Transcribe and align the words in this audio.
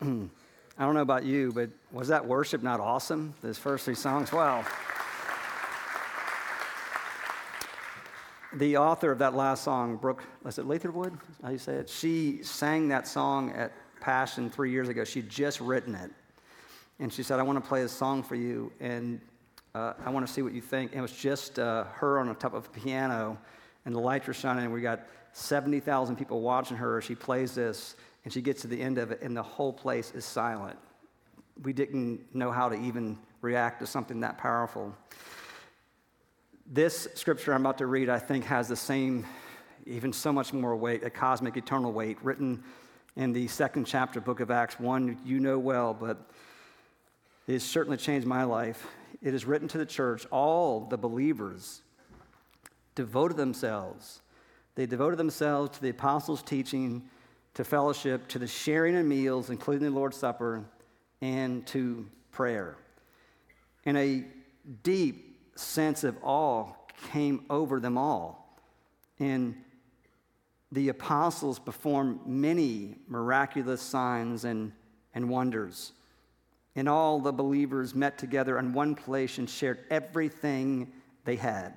I 0.78 0.84
don't 0.84 0.94
know 0.94 1.02
about 1.02 1.24
you, 1.24 1.52
but 1.52 1.70
was 1.92 2.08
that 2.08 2.24
worship 2.24 2.62
not 2.62 2.80
awesome? 2.80 3.34
Those 3.42 3.58
first 3.58 3.84
three 3.84 3.94
songs? 3.94 4.32
Wow. 4.32 4.64
the 8.54 8.76
author 8.76 9.12
of 9.12 9.18
that 9.18 9.34
last 9.34 9.62
song, 9.62 9.96
Brooke, 9.96 10.24
was 10.42 10.58
it 10.58 10.66
Littlewood? 10.66 11.16
How 11.42 11.50
you 11.50 11.58
say 11.58 11.74
it? 11.74 11.88
She 11.88 12.42
sang 12.42 12.88
that 12.88 13.06
song 13.06 13.52
at 13.52 13.72
Passion 14.00 14.50
three 14.50 14.70
years 14.70 14.88
ago. 14.88 15.04
She'd 15.04 15.28
just 15.28 15.60
written 15.60 15.94
it. 15.94 16.10
And 16.98 17.12
she 17.12 17.22
said, 17.22 17.38
I 17.38 17.42
want 17.42 17.62
to 17.62 17.66
play 17.66 17.82
a 17.82 17.88
song 17.88 18.22
for 18.22 18.34
you, 18.34 18.72
and 18.80 19.20
uh, 19.74 19.94
I 20.04 20.10
want 20.10 20.26
to 20.26 20.32
see 20.32 20.42
what 20.42 20.52
you 20.52 20.60
think. 20.60 20.90
And 20.92 20.98
it 20.98 21.02
was 21.02 21.12
just 21.12 21.58
uh, 21.58 21.84
her 21.94 22.18
on 22.18 22.28
the 22.28 22.34
top 22.34 22.52
of 22.54 22.66
a 22.66 22.70
piano, 22.70 23.38
and 23.86 23.94
the 23.94 24.00
lights 24.00 24.26
were 24.26 24.34
shining, 24.34 24.64
and 24.64 24.72
we 24.72 24.80
got 24.80 25.06
70,000 25.32 26.16
people 26.16 26.40
watching 26.40 26.76
her. 26.76 26.98
as 26.98 27.04
She 27.04 27.14
plays 27.14 27.54
this, 27.54 27.94
and 28.24 28.32
she 28.32 28.42
gets 28.42 28.62
to 28.62 28.68
the 28.68 28.80
end 28.80 28.98
of 28.98 29.10
it, 29.10 29.22
and 29.22 29.36
the 29.36 29.42
whole 29.42 29.72
place 29.72 30.12
is 30.14 30.24
silent. 30.24 30.78
We 31.62 31.72
didn't 31.72 32.34
know 32.34 32.50
how 32.50 32.68
to 32.68 32.74
even 32.74 33.18
react 33.40 33.80
to 33.80 33.86
something 33.86 34.20
that 34.20 34.38
powerful. 34.38 34.94
This 36.66 37.08
scripture 37.14 37.52
I'm 37.52 37.62
about 37.62 37.78
to 37.78 37.86
read, 37.86 38.08
I 38.08 38.18
think, 38.18 38.44
has 38.44 38.68
the 38.68 38.76
same, 38.76 39.26
even 39.86 40.12
so 40.12 40.32
much 40.32 40.52
more 40.52 40.76
weight, 40.76 41.02
a 41.02 41.10
cosmic, 41.10 41.56
eternal 41.56 41.92
weight, 41.92 42.18
written 42.22 42.62
in 43.16 43.32
the 43.32 43.48
second 43.48 43.86
chapter, 43.86 44.20
book 44.20 44.40
of 44.40 44.50
Acts, 44.50 44.78
one 44.78 45.18
you 45.24 45.40
know 45.40 45.58
well, 45.58 45.94
but 45.94 46.30
it 47.46 47.54
has 47.54 47.62
certainly 47.62 47.96
changed 47.96 48.26
my 48.26 48.44
life. 48.44 48.86
It 49.22 49.34
is 49.34 49.44
written 49.44 49.68
to 49.68 49.78
the 49.78 49.86
church, 49.86 50.26
all 50.30 50.80
the 50.80 50.96
believers 50.96 51.82
devoted 52.94 53.36
themselves. 53.36 54.20
They 54.76 54.86
devoted 54.86 55.18
themselves 55.18 55.70
to 55.76 55.82
the 55.82 55.90
apostles' 55.90 56.42
teaching, 56.42 57.02
to 57.60 57.64
fellowship, 57.64 58.26
to 58.26 58.38
the 58.38 58.46
sharing 58.46 58.96
of 58.96 59.04
meals, 59.04 59.50
including 59.50 59.84
the 59.84 59.94
Lord's 59.94 60.16
Supper, 60.16 60.64
and 61.20 61.66
to 61.66 62.06
prayer. 62.32 62.78
And 63.84 63.98
a 63.98 64.24
deep 64.82 65.38
sense 65.56 66.02
of 66.02 66.16
awe 66.22 66.72
came 67.12 67.44
over 67.50 67.78
them 67.78 67.98
all. 67.98 68.58
And 69.18 69.62
the 70.72 70.88
apostles 70.88 71.58
performed 71.58 72.26
many 72.26 72.94
miraculous 73.08 73.82
signs 73.82 74.46
and, 74.46 74.72
and 75.14 75.28
wonders. 75.28 75.92
And 76.76 76.88
all 76.88 77.20
the 77.20 77.32
believers 77.32 77.94
met 77.94 78.16
together 78.16 78.58
in 78.58 78.72
one 78.72 78.94
place 78.94 79.36
and 79.36 79.50
shared 79.50 79.84
everything 79.90 80.90
they 81.26 81.36
had. 81.36 81.76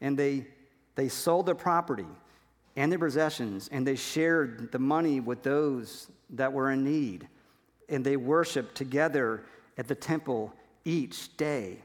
And 0.00 0.16
they, 0.16 0.46
they 0.94 1.08
sold 1.08 1.46
their 1.46 1.56
property 1.56 2.06
and 2.76 2.90
their 2.90 2.98
possessions, 2.98 3.68
and 3.70 3.86
they 3.86 3.96
shared 3.96 4.72
the 4.72 4.78
money 4.78 5.20
with 5.20 5.42
those 5.42 6.10
that 6.30 6.52
were 6.52 6.70
in 6.70 6.84
need. 6.84 7.28
And 7.88 8.04
they 8.04 8.16
worshiped 8.16 8.74
together 8.74 9.44
at 9.78 9.88
the 9.88 9.94
temple 9.94 10.52
each 10.84 11.36
day. 11.36 11.78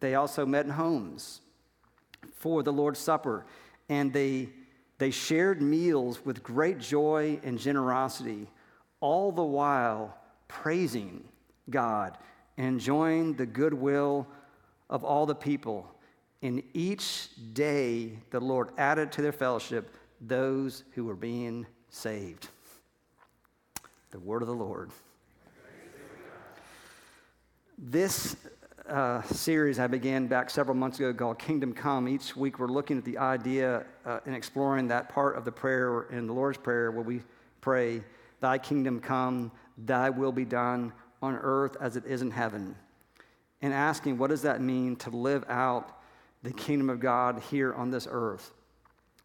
They 0.00 0.16
also 0.16 0.44
met 0.44 0.66
in 0.66 0.72
homes 0.72 1.40
for 2.34 2.62
the 2.62 2.72
Lord's 2.72 2.98
Supper, 2.98 3.46
and 3.88 4.12
they, 4.12 4.50
they 4.98 5.10
shared 5.10 5.62
meals 5.62 6.24
with 6.24 6.42
great 6.42 6.78
joy 6.78 7.40
and 7.42 7.58
generosity, 7.58 8.48
all 9.00 9.32
the 9.32 9.42
while 9.42 10.18
praising 10.48 11.24
God 11.70 12.18
and 12.56 12.66
enjoying 12.66 13.34
the 13.34 13.46
goodwill 13.46 14.26
of 14.90 15.04
all 15.04 15.26
the 15.26 15.34
people. 15.34 15.93
And 16.44 16.62
each 16.74 17.30
day, 17.54 18.18
the 18.28 18.38
Lord 18.38 18.68
added 18.76 19.10
to 19.12 19.22
their 19.22 19.32
fellowship 19.32 19.96
those 20.20 20.84
who 20.92 21.06
were 21.06 21.16
being 21.16 21.66
saved. 21.88 22.48
The 24.10 24.20
word 24.20 24.42
of 24.42 24.48
the 24.48 24.54
Lord. 24.54 24.90
This 27.78 28.36
uh, 28.86 29.22
series 29.22 29.78
I 29.78 29.86
began 29.86 30.26
back 30.26 30.50
several 30.50 30.76
months 30.76 31.00
ago 31.00 31.14
called 31.14 31.38
Kingdom 31.38 31.72
Come. 31.72 32.08
Each 32.08 32.36
week 32.36 32.58
we're 32.58 32.66
looking 32.66 32.98
at 32.98 33.06
the 33.06 33.16
idea 33.16 33.86
uh, 34.04 34.20
and 34.26 34.36
exploring 34.36 34.86
that 34.88 35.08
part 35.08 35.38
of 35.38 35.46
the 35.46 35.52
prayer 35.52 36.02
in 36.10 36.26
the 36.26 36.34
Lord's 36.34 36.58
Prayer 36.58 36.90
where 36.90 37.02
we 37.02 37.22
pray, 37.62 38.02
Thy 38.40 38.58
kingdom 38.58 39.00
come, 39.00 39.50
Thy 39.78 40.10
will 40.10 40.30
be 40.30 40.44
done 40.44 40.92
on 41.22 41.36
earth 41.36 41.78
as 41.80 41.96
it 41.96 42.04
is 42.04 42.20
in 42.20 42.30
heaven. 42.30 42.76
And 43.62 43.72
asking, 43.72 44.18
what 44.18 44.28
does 44.28 44.42
that 44.42 44.60
mean 44.60 44.96
to 44.96 45.08
live 45.08 45.42
out 45.48 46.03
the 46.44 46.52
kingdom 46.52 46.88
of 46.88 47.00
God 47.00 47.42
here 47.50 47.74
on 47.74 47.90
this 47.90 48.06
earth? 48.08 48.52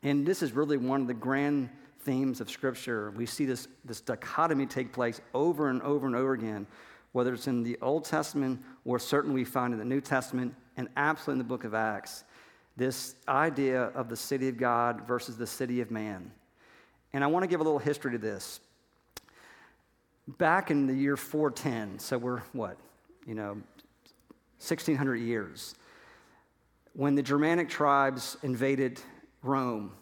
And 0.01 0.25
this 0.25 0.41
is 0.41 0.53
really 0.53 0.77
one 0.77 1.01
of 1.01 1.07
the 1.07 1.13
grand 1.13 1.69
themes 1.99 2.41
of 2.41 2.49
Scripture. 2.49 3.11
We 3.11 3.27
see 3.27 3.45
this, 3.45 3.67
this 3.85 4.01
dichotomy 4.01 4.65
take 4.65 4.91
place 4.91 5.21
over 5.35 5.69
and 5.69 5.81
over 5.83 6.07
and 6.07 6.15
over 6.15 6.33
again 6.33 6.65
whether 7.11 7.33
it's 7.33 7.47
in 7.47 7.63
the 7.63 7.77
Old 7.81 8.05
Testament 8.05 8.61
or 8.85 8.99
certainly 8.99 9.35
we 9.35 9.45
find 9.45 9.73
in 9.73 9.79
the 9.79 9.85
New 9.85 10.01
Testament 10.01 10.53
and 10.77 10.87
absolutely 10.95 11.41
in 11.41 11.47
the 11.47 11.49
book 11.49 11.63
of 11.63 11.73
Acts, 11.73 12.23
this 12.77 13.15
idea 13.27 13.83
of 13.83 14.09
the 14.09 14.15
city 14.15 14.47
of 14.47 14.57
God 14.57 15.07
versus 15.07 15.37
the 15.37 15.47
city 15.47 15.81
of 15.81 15.91
man. 15.91 16.31
And 17.13 17.23
I 17.23 17.27
want 17.27 17.43
to 17.43 17.47
give 17.47 17.59
a 17.59 17.63
little 17.63 17.79
history 17.79 18.11
to 18.11 18.17
this. 18.17 18.59
Back 20.37 20.69
in 20.69 20.85
the 20.85 20.93
year 20.93 21.17
410, 21.17 21.99
so 21.99 22.17
we're 22.17 22.39
what, 22.53 22.77
you 23.25 23.33
know, 23.33 23.57
1600 24.59 25.15
years, 25.15 25.73
when 26.99 27.15
the 27.15 27.23
Germanic 27.23 27.69
tribes 27.69 28.35
invaded 28.43 28.99
Rome, 29.41 29.93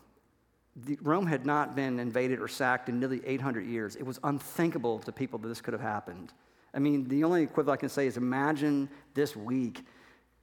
Rome 0.99 1.27
had 1.27 1.45
not 1.45 1.75
been 1.75 1.99
invaded 1.99 2.39
or 2.39 2.47
sacked 2.47 2.89
in 2.89 2.99
nearly 2.99 3.21
800 3.23 3.67
years. 3.67 3.95
It 3.95 4.03
was 4.03 4.19
unthinkable 4.23 4.97
to 5.01 5.11
people 5.11 5.37
that 5.37 5.47
this 5.47 5.61
could 5.61 5.75
have 5.75 5.81
happened. 5.81 6.33
I 6.73 6.79
mean, 6.79 7.07
the 7.07 7.23
only 7.23 7.43
equivalent 7.43 7.77
I 7.77 7.81
can 7.81 7.89
say 7.89 8.07
is 8.07 8.17
imagine 8.17 8.89
this 9.13 9.35
week 9.35 9.85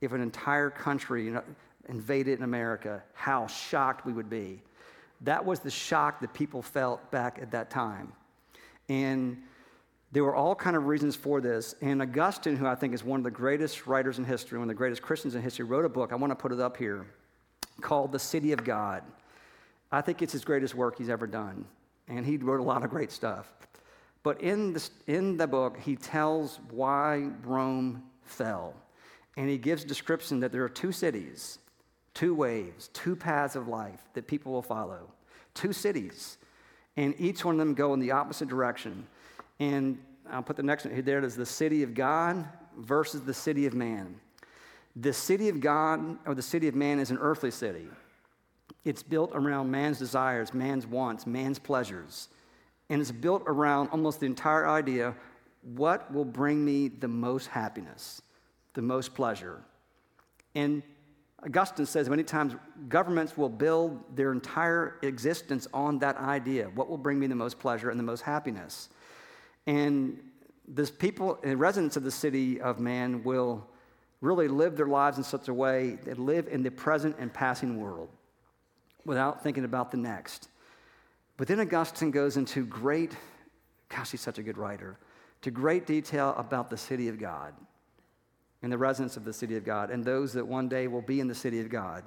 if 0.00 0.12
an 0.12 0.20
entire 0.20 0.70
country 0.70 1.34
invaded 1.88 2.38
in 2.38 2.44
America, 2.44 3.02
how 3.14 3.48
shocked 3.48 4.06
we 4.06 4.12
would 4.12 4.30
be. 4.30 4.62
That 5.22 5.44
was 5.44 5.58
the 5.58 5.72
shock 5.72 6.20
that 6.20 6.34
people 6.34 6.62
felt 6.62 7.10
back 7.10 7.40
at 7.42 7.50
that 7.50 7.68
time. 7.68 8.12
And 8.88 9.42
there 10.14 10.22
were 10.22 10.36
all 10.36 10.54
kind 10.54 10.76
of 10.76 10.86
reasons 10.86 11.16
for 11.16 11.40
this. 11.40 11.74
And 11.80 12.00
Augustine, 12.00 12.54
who 12.54 12.68
I 12.68 12.76
think 12.76 12.94
is 12.94 13.02
one 13.02 13.18
of 13.18 13.24
the 13.24 13.32
greatest 13.32 13.88
writers 13.88 14.16
in 14.16 14.24
history, 14.24 14.56
one 14.58 14.66
of 14.66 14.68
the 14.68 14.78
greatest 14.78 15.02
Christians 15.02 15.34
in 15.34 15.42
history, 15.42 15.64
wrote 15.64 15.84
a 15.84 15.88
book, 15.88 16.12
I 16.12 16.14
want 16.14 16.30
to 16.30 16.36
put 16.36 16.52
it 16.52 16.60
up 16.60 16.76
here, 16.76 17.04
called 17.80 18.12
The 18.12 18.20
City 18.20 18.52
of 18.52 18.62
God. 18.62 19.02
I 19.90 20.02
think 20.02 20.22
it's 20.22 20.32
his 20.32 20.44
greatest 20.44 20.72
work 20.72 20.98
he's 20.98 21.08
ever 21.08 21.26
done. 21.26 21.64
And 22.06 22.24
he 22.24 22.36
wrote 22.36 22.60
a 22.60 22.62
lot 22.62 22.84
of 22.84 22.90
great 22.90 23.10
stuff. 23.10 23.52
But 24.22 24.40
in, 24.40 24.74
the 24.74 24.88
in 25.08 25.36
the 25.36 25.48
book, 25.48 25.78
he 25.80 25.96
tells 25.96 26.60
why 26.70 27.30
Rome 27.42 28.04
fell. 28.22 28.74
And 29.36 29.50
he 29.50 29.58
gives 29.58 29.82
description 29.82 30.38
that 30.40 30.52
there 30.52 30.62
are 30.62 30.68
two 30.68 30.92
cities, 30.92 31.58
two 32.14 32.36
waves, 32.36 32.88
two 32.92 33.16
paths 33.16 33.56
of 33.56 33.66
life 33.66 34.00
that 34.12 34.28
people 34.28 34.52
will 34.52 34.62
follow. 34.62 35.10
Two 35.54 35.72
cities. 35.72 36.38
And 36.96 37.16
each 37.18 37.44
one 37.44 37.56
of 37.56 37.58
them 37.58 37.74
go 37.74 37.92
in 37.94 37.98
the 37.98 38.12
opposite 38.12 38.48
direction. 38.48 39.08
And 39.60 39.98
I'll 40.30 40.42
put 40.42 40.56
the 40.56 40.62
next 40.62 40.84
one 40.84 40.94
here. 40.94 41.02
There 41.02 41.18
it 41.18 41.24
is 41.24 41.36
the 41.36 41.46
city 41.46 41.82
of 41.82 41.94
God 41.94 42.46
versus 42.78 43.22
the 43.22 43.34
city 43.34 43.66
of 43.66 43.74
man. 43.74 44.16
The 44.96 45.12
city 45.12 45.48
of 45.48 45.60
God 45.60 46.18
or 46.26 46.34
the 46.34 46.42
city 46.42 46.68
of 46.68 46.74
man 46.74 46.98
is 46.98 47.10
an 47.10 47.18
earthly 47.18 47.50
city. 47.50 47.86
It's 48.84 49.02
built 49.02 49.32
around 49.34 49.70
man's 49.70 49.98
desires, 49.98 50.54
man's 50.54 50.86
wants, 50.86 51.26
man's 51.26 51.58
pleasures 51.58 52.28
and 52.90 53.00
it's 53.00 53.12
built 53.12 53.42
around 53.46 53.88
almost 53.88 54.20
the 54.20 54.26
entire 54.26 54.68
idea 54.68 55.14
what 55.74 56.12
will 56.12 56.24
bring 56.24 56.64
me 56.64 56.88
the 56.88 57.08
most 57.08 57.46
happiness, 57.46 58.20
the 58.74 58.82
most 58.82 59.14
pleasure. 59.14 59.62
And 60.54 60.82
Augustine 61.42 61.86
says 61.86 62.08
many 62.08 62.22
times 62.22 62.54
governments 62.88 63.36
will 63.36 63.48
build 63.48 64.16
their 64.16 64.32
entire 64.32 64.98
existence 65.02 65.66
on 65.72 65.98
that 66.00 66.16
idea 66.18 66.70
what 66.74 66.88
will 66.88 66.98
bring 66.98 67.18
me 67.18 67.26
the 67.26 67.34
most 67.34 67.58
pleasure 67.58 67.90
and 67.90 67.98
the 67.98 68.04
most 68.04 68.22
happiness. 68.22 68.90
And 69.66 70.18
this 70.66 70.90
people, 70.90 71.38
the 71.42 71.56
residents 71.56 71.96
of 71.96 72.02
the 72.02 72.10
city 72.10 72.60
of 72.60 72.80
man, 72.80 73.22
will 73.24 73.66
really 74.20 74.48
live 74.48 74.76
their 74.76 74.86
lives 74.86 75.18
in 75.18 75.24
such 75.24 75.48
a 75.48 75.54
way 75.54 75.98
that 76.04 76.18
live 76.18 76.48
in 76.48 76.62
the 76.62 76.70
present 76.70 77.16
and 77.18 77.32
passing 77.32 77.80
world 77.80 78.08
without 79.04 79.42
thinking 79.42 79.64
about 79.64 79.90
the 79.90 79.96
next. 79.96 80.48
But 81.36 81.48
then 81.48 81.60
Augustine 81.60 82.10
goes 82.10 82.36
into 82.36 82.64
great, 82.64 83.16
gosh, 83.88 84.12
he's 84.12 84.20
such 84.20 84.38
a 84.38 84.42
good 84.42 84.56
writer, 84.56 84.98
to 85.42 85.50
great 85.50 85.86
detail 85.86 86.34
about 86.38 86.70
the 86.70 86.76
city 86.76 87.08
of 87.08 87.18
God 87.18 87.52
and 88.62 88.72
the 88.72 88.78
residents 88.78 89.18
of 89.18 89.24
the 89.24 89.32
city 89.32 89.56
of 89.56 89.64
God 89.64 89.90
and 89.90 90.02
those 90.02 90.32
that 90.32 90.46
one 90.46 90.68
day 90.68 90.86
will 90.86 91.02
be 91.02 91.20
in 91.20 91.28
the 91.28 91.34
city 91.34 91.60
of 91.60 91.68
God. 91.68 92.04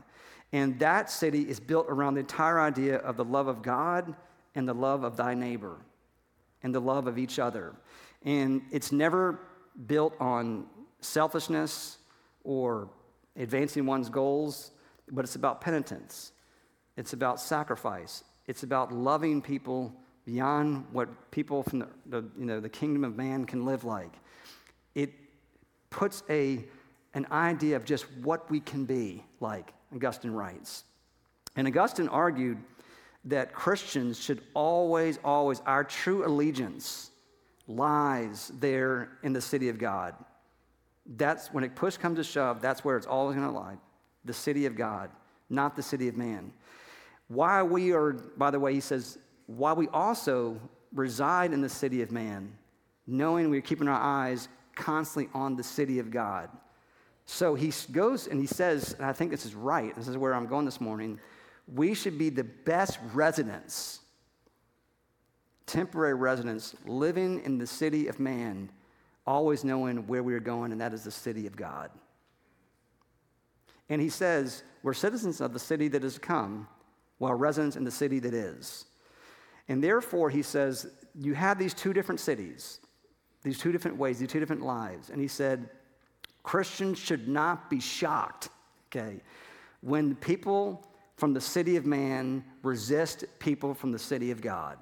And 0.53 0.79
that 0.79 1.11
city 1.11 1.43
is 1.43 1.59
built 1.59 1.85
around 1.89 2.15
the 2.15 2.21
entire 2.21 2.59
idea 2.59 2.97
of 2.97 3.17
the 3.17 3.25
love 3.25 3.47
of 3.47 3.61
God 3.61 4.15
and 4.55 4.67
the 4.67 4.73
love 4.73 5.03
of 5.03 5.17
thy 5.17 5.35
neighbor 5.35 5.77
and 6.63 6.73
the 6.73 6.79
love 6.79 7.07
of 7.07 7.17
each 7.17 7.39
other. 7.39 7.73
And 8.23 8.61
it's 8.71 8.91
never 8.91 9.39
built 9.85 10.13
on 10.19 10.65
selfishness 11.01 11.97
or 12.43 12.89
advancing 13.35 13.85
one's 13.85 14.09
goals, 14.09 14.71
but 15.11 15.23
it's 15.23 15.35
about 15.35 15.61
penitence. 15.61 16.31
It's 16.95 17.13
about 17.13 17.39
sacrifice. 17.39 18.23
It's 18.47 18.63
about 18.63 18.91
loving 18.91 19.41
people 19.41 19.93
beyond 20.25 20.85
what 20.91 21.31
people 21.31 21.63
from 21.63 21.79
the, 21.79 21.87
the, 22.07 22.17
you 22.37 22.45
know, 22.45 22.59
the 22.59 22.69
kingdom 22.69 23.03
of 23.03 23.15
man 23.15 23.45
can 23.45 23.65
live 23.65 23.83
like. 23.83 24.11
It 24.95 25.13
puts 25.89 26.23
a, 26.29 26.65
an 27.13 27.27
idea 27.31 27.75
of 27.75 27.85
just 27.85 28.05
what 28.23 28.49
we 28.49 28.59
can 28.59 28.85
be 28.85 29.23
like, 29.39 29.73
Augustine 29.93 30.31
writes. 30.31 30.83
And 31.55 31.67
Augustine 31.67 32.09
argued 32.09 32.57
that 33.27 33.53
Christians 33.53 34.19
should 34.19 34.41
always, 34.53 35.19
always, 35.23 35.61
our 35.65 35.83
true 35.83 36.25
allegiance 36.25 37.11
lies 37.67 38.51
there 38.59 39.09
in 39.23 39.33
the 39.33 39.41
city 39.41 39.69
of 39.69 39.77
God. 39.77 40.15
That's 41.05 41.53
when 41.53 41.63
it 41.63 41.75
push 41.75 41.97
comes 41.97 42.17
to 42.17 42.23
shove, 42.23 42.61
that's 42.61 42.83
where 42.83 42.97
it's 42.97 43.07
always 43.07 43.35
going 43.35 43.47
to 43.47 43.53
lie 43.53 43.77
the 44.25 44.33
city 44.33 44.65
of 44.65 44.75
God, 44.75 45.09
not 45.49 45.75
the 45.75 45.81
city 45.81 46.09
of 46.09 46.17
man. 46.17 46.51
Why 47.29 47.63
we 47.63 47.93
are, 47.93 48.11
by 48.11 48.51
the 48.51 48.59
way, 48.59 48.73
he 48.73 48.81
says, 48.81 49.17
why 49.45 49.71
we 49.71 49.87
also 49.87 50.59
reside 50.93 51.53
in 51.53 51.61
the 51.61 51.69
city 51.69 52.01
of 52.01 52.11
man, 52.11 52.51
knowing 53.05 53.49
we're 53.49 53.61
keeping 53.61 53.87
our 53.87 53.99
eyes 53.99 54.49
constantly 54.75 55.31
on 55.33 55.55
the 55.55 55.63
city 55.63 55.99
of 55.99 56.11
God. 56.11 56.49
So 57.25 57.55
he 57.55 57.71
goes 57.91 58.27
and 58.27 58.39
he 58.39 58.47
says, 58.47 58.93
and 58.93 59.05
I 59.05 59.13
think 59.13 59.31
this 59.31 59.45
is 59.45 59.55
right, 59.55 59.95
this 59.95 60.07
is 60.09 60.17
where 60.17 60.33
I'm 60.33 60.47
going 60.47 60.65
this 60.65 60.81
morning, 60.81 61.19
we 61.73 61.93
should 61.93 62.17
be 62.17 62.29
the 62.29 62.43
best 62.43 62.97
residents, 63.13 63.99
temporary 65.65 66.13
residents, 66.13 66.75
living 66.85 67.41
in 67.43 67.57
the 67.57 67.67
city 67.67 68.07
of 68.07 68.19
man, 68.19 68.69
always 69.25 69.63
knowing 69.63 70.07
where 70.07 70.23
we 70.23 70.33
are 70.33 70.39
going, 70.39 70.71
and 70.71 70.79
that 70.79 70.93
is 70.93 71.03
the 71.03 71.11
city 71.11 71.45
of 71.45 71.55
God. 71.55 71.91
And 73.89 74.01
he 74.01 74.09
says, 74.09 74.63
We're 74.83 74.93
citizens 74.93 75.41
of 75.41 75.53
the 75.53 75.59
city 75.59 75.87
that 75.89 76.03
has 76.03 76.17
come, 76.17 76.67
while 77.17 77.33
residents 77.33 77.75
in 77.75 77.83
the 77.83 77.91
city 77.91 78.19
that 78.19 78.33
is. 78.33 78.85
And 79.67 79.83
therefore, 79.83 80.29
he 80.29 80.41
says, 80.41 80.87
You 81.13 81.33
have 81.33 81.59
these 81.59 81.73
two 81.73 81.91
different 81.91 82.21
cities, 82.21 82.79
these 83.43 83.59
two 83.59 83.71
different 83.71 83.97
ways, 83.97 84.19
these 84.19 84.29
two 84.29 84.39
different 84.39 84.63
lives. 84.63 85.09
And 85.09 85.19
he 85.19 85.27
said, 85.27 85.69
Christians 86.43 86.97
should 86.97 87.27
not 87.27 87.69
be 87.69 87.81
shocked, 87.81 88.47
okay, 88.89 89.19
when 89.81 90.15
people 90.15 90.87
from 91.17 91.33
the 91.33 91.41
city 91.41 91.75
of 91.75 91.85
man 91.85 92.43
resist 92.61 93.25
people 93.39 93.73
from 93.73 93.91
the 93.91 93.99
city 93.99 94.31
of 94.31 94.39
God. 94.39 94.77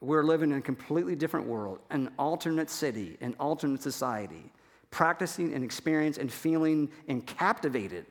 We're 0.00 0.24
living 0.24 0.50
in 0.50 0.58
a 0.58 0.62
completely 0.62 1.14
different 1.14 1.46
world, 1.46 1.78
an 1.90 2.10
alternate 2.18 2.68
city, 2.68 3.16
an 3.20 3.36
alternate 3.38 3.82
society, 3.82 4.52
practicing 4.90 5.54
and 5.54 5.62
experiencing 5.62 6.22
and 6.22 6.32
feeling 6.32 6.90
and 7.06 7.24
captivated 7.24 8.06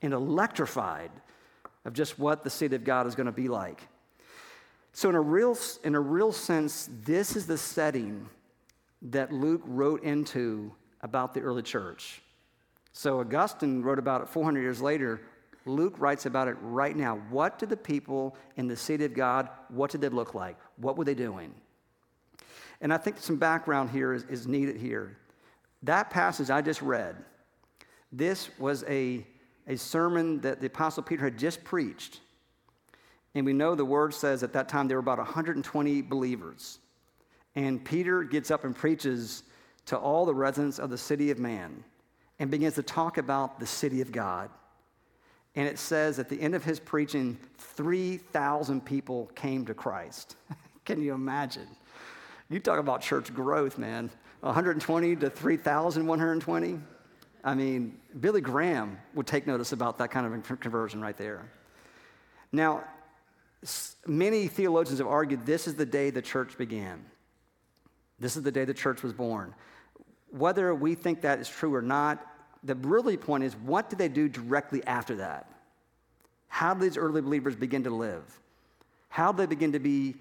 and 0.00 0.12
electrified 0.12 1.10
of 1.84 1.92
just 1.92 2.18
what 2.18 2.42
the 2.42 2.50
city 2.50 2.74
of 2.74 2.84
God 2.84 3.06
is 3.06 3.14
going 3.14 3.26
to 3.26 3.32
be 3.32 3.48
like. 3.48 3.86
So, 4.92 5.08
in 5.08 5.14
a 5.14 5.20
real, 5.20 5.56
in 5.84 5.94
a 5.94 6.00
real 6.00 6.32
sense, 6.32 6.88
this 7.04 7.36
is 7.36 7.46
the 7.46 7.56
setting 7.56 8.28
that 9.02 9.32
Luke 9.32 9.62
wrote 9.64 10.02
into 10.02 10.72
about 11.00 11.32
the 11.32 11.40
early 11.40 11.62
church. 11.62 12.22
So, 12.92 13.20
Augustine 13.20 13.82
wrote 13.82 13.98
about 13.98 14.20
it 14.20 14.28
400 14.28 14.60
years 14.60 14.80
later. 14.80 15.20
Luke 15.64 15.98
writes 15.98 16.26
about 16.26 16.48
it 16.48 16.56
right 16.60 16.96
now. 16.96 17.16
What 17.30 17.58
did 17.58 17.68
the 17.68 17.76
people 17.76 18.36
in 18.56 18.66
the 18.66 18.76
city 18.76 19.04
of 19.04 19.14
God, 19.14 19.48
what 19.68 19.90
did 19.90 20.00
they 20.00 20.08
look 20.08 20.34
like? 20.34 20.56
What 20.76 20.96
were 20.96 21.04
they 21.04 21.14
doing? 21.14 21.54
And 22.80 22.92
I 22.92 22.98
think 22.98 23.18
some 23.18 23.36
background 23.36 23.90
here 23.90 24.12
is, 24.12 24.24
is 24.24 24.46
needed 24.46 24.76
here. 24.76 25.16
That 25.84 26.10
passage 26.10 26.50
I 26.50 26.60
just 26.62 26.82
read, 26.82 27.16
this 28.10 28.50
was 28.58 28.84
a, 28.88 29.24
a 29.66 29.76
sermon 29.76 30.40
that 30.40 30.60
the 30.60 30.66
Apostle 30.66 31.02
Peter 31.02 31.24
had 31.24 31.38
just 31.38 31.62
preached. 31.64 32.20
And 33.34 33.46
we 33.46 33.52
know 33.52 33.74
the 33.74 33.84
word 33.84 34.12
says 34.12 34.42
at 34.42 34.52
that 34.52 34.68
time 34.68 34.88
there 34.88 34.96
were 34.96 35.02
about 35.02 35.18
120 35.18 36.02
believers. 36.02 36.78
And 37.54 37.84
Peter 37.84 38.22
gets 38.24 38.50
up 38.50 38.64
and 38.64 38.74
preaches 38.74 39.44
to 39.86 39.96
all 39.96 40.26
the 40.26 40.34
residents 40.34 40.78
of 40.78 40.90
the 40.90 40.98
city 40.98 41.30
of 41.30 41.38
man 41.38 41.84
and 42.38 42.50
begins 42.50 42.74
to 42.74 42.82
talk 42.82 43.18
about 43.18 43.60
the 43.60 43.66
city 43.66 44.00
of 44.00 44.12
God. 44.12 44.50
And 45.54 45.68
it 45.68 45.78
says 45.78 46.18
at 46.18 46.28
the 46.28 46.40
end 46.40 46.54
of 46.54 46.64
his 46.64 46.80
preaching, 46.80 47.38
3,000 47.58 48.84
people 48.84 49.30
came 49.34 49.66
to 49.66 49.74
Christ. 49.74 50.36
Can 50.84 51.02
you 51.02 51.12
imagine? 51.12 51.68
You 52.48 52.58
talk 52.58 52.78
about 52.78 53.02
church 53.02 53.32
growth, 53.34 53.78
man. 53.78 54.10
120 54.40 55.16
to 55.16 55.30
3,120. 55.30 56.80
I 57.44 57.54
mean, 57.54 57.98
Billy 58.18 58.40
Graham 58.40 58.98
would 59.14 59.26
take 59.26 59.46
notice 59.46 59.72
about 59.72 59.98
that 59.98 60.10
kind 60.10 60.26
of 60.26 60.60
conversion 60.60 61.00
right 61.00 61.16
there. 61.16 61.50
Now, 62.50 62.84
many 64.06 64.48
theologians 64.48 64.98
have 64.98 65.08
argued 65.08 65.46
this 65.46 65.66
is 65.66 65.74
the 65.74 65.86
day 65.86 66.10
the 66.10 66.22
church 66.22 66.58
began. 66.58 67.04
This 68.18 68.36
is 68.36 68.42
the 68.42 68.52
day 68.52 68.64
the 68.64 68.74
church 68.74 69.02
was 69.02 69.12
born. 69.12 69.54
Whether 70.32 70.74
we 70.74 70.94
think 70.94 71.20
that 71.22 71.38
is 71.38 71.48
true 71.48 71.74
or 71.74 71.82
not, 71.82 72.26
the 72.64 72.74
really 72.74 73.16
point 73.16 73.44
is 73.44 73.54
what 73.54 73.88
did 73.88 73.98
they 73.98 74.08
do 74.08 74.28
directly 74.28 74.84
after 74.86 75.16
that? 75.16 75.48
How 76.48 76.74
did 76.74 76.82
these 76.82 76.96
early 76.96 77.20
believers 77.20 77.56
begin 77.56 77.84
to 77.84 77.90
live? 77.90 78.22
How 79.08 79.32
did 79.32 79.38
they 79.38 79.46
begin 79.46 79.72
to 79.72 79.78
be 79.78 80.16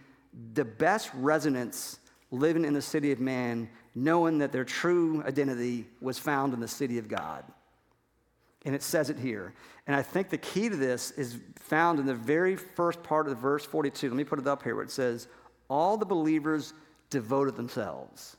the 0.53 0.65
best 0.65 1.09
residents 1.15 1.99
living 2.31 2.63
in 2.63 2.73
the 2.73 2.81
city 2.81 3.11
of 3.11 3.19
man 3.19 3.69
knowing 3.93 4.37
that 4.39 4.51
their 4.51 4.63
true 4.63 5.21
identity 5.25 5.85
was 5.99 6.17
found 6.17 6.53
in 6.53 6.59
the 6.59 6.67
city 6.67 6.97
of 6.97 7.07
God. 7.07 7.43
And 8.63 8.73
it 8.73 8.83
says 8.83 9.09
it 9.09 9.17
here. 9.17 9.53
And 9.87 9.95
I 9.95 10.01
think 10.01 10.29
the 10.29 10.37
key 10.37 10.69
to 10.69 10.75
this 10.75 11.11
is 11.11 11.37
found 11.55 11.99
in 11.99 12.05
the 12.05 12.15
very 12.15 12.55
first 12.55 13.03
part 13.03 13.27
of 13.27 13.31
the 13.31 13.41
verse 13.41 13.65
42. 13.65 14.07
Let 14.07 14.15
me 14.15 14.23
put 14.23 14.39
it 14.39 14.47
up 14.47 14.63
here 14.63 14.75
where 14.75 14.83
it 14.83 14.91
says, 14.91 15.27
All 15.67 15.97
the 15.97 16.05
believers 16.05 16.73
devoted 17.09 17.55
themselves. 17.55 18.37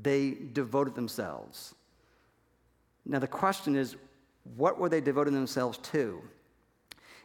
They 0.00 0.36
devoted 0.52 0.94
themselves. 0.94 1.74
Now, 3.04 3.18
the 3.18 3.26
question 3.26 3.74
is, 3.74 3.96
what 4.56 4.78
were 4.78 4.88
they 4.88 5.00
devoting 5.00 5.34
themselves 5.34 5.78
to? 5.92 6.22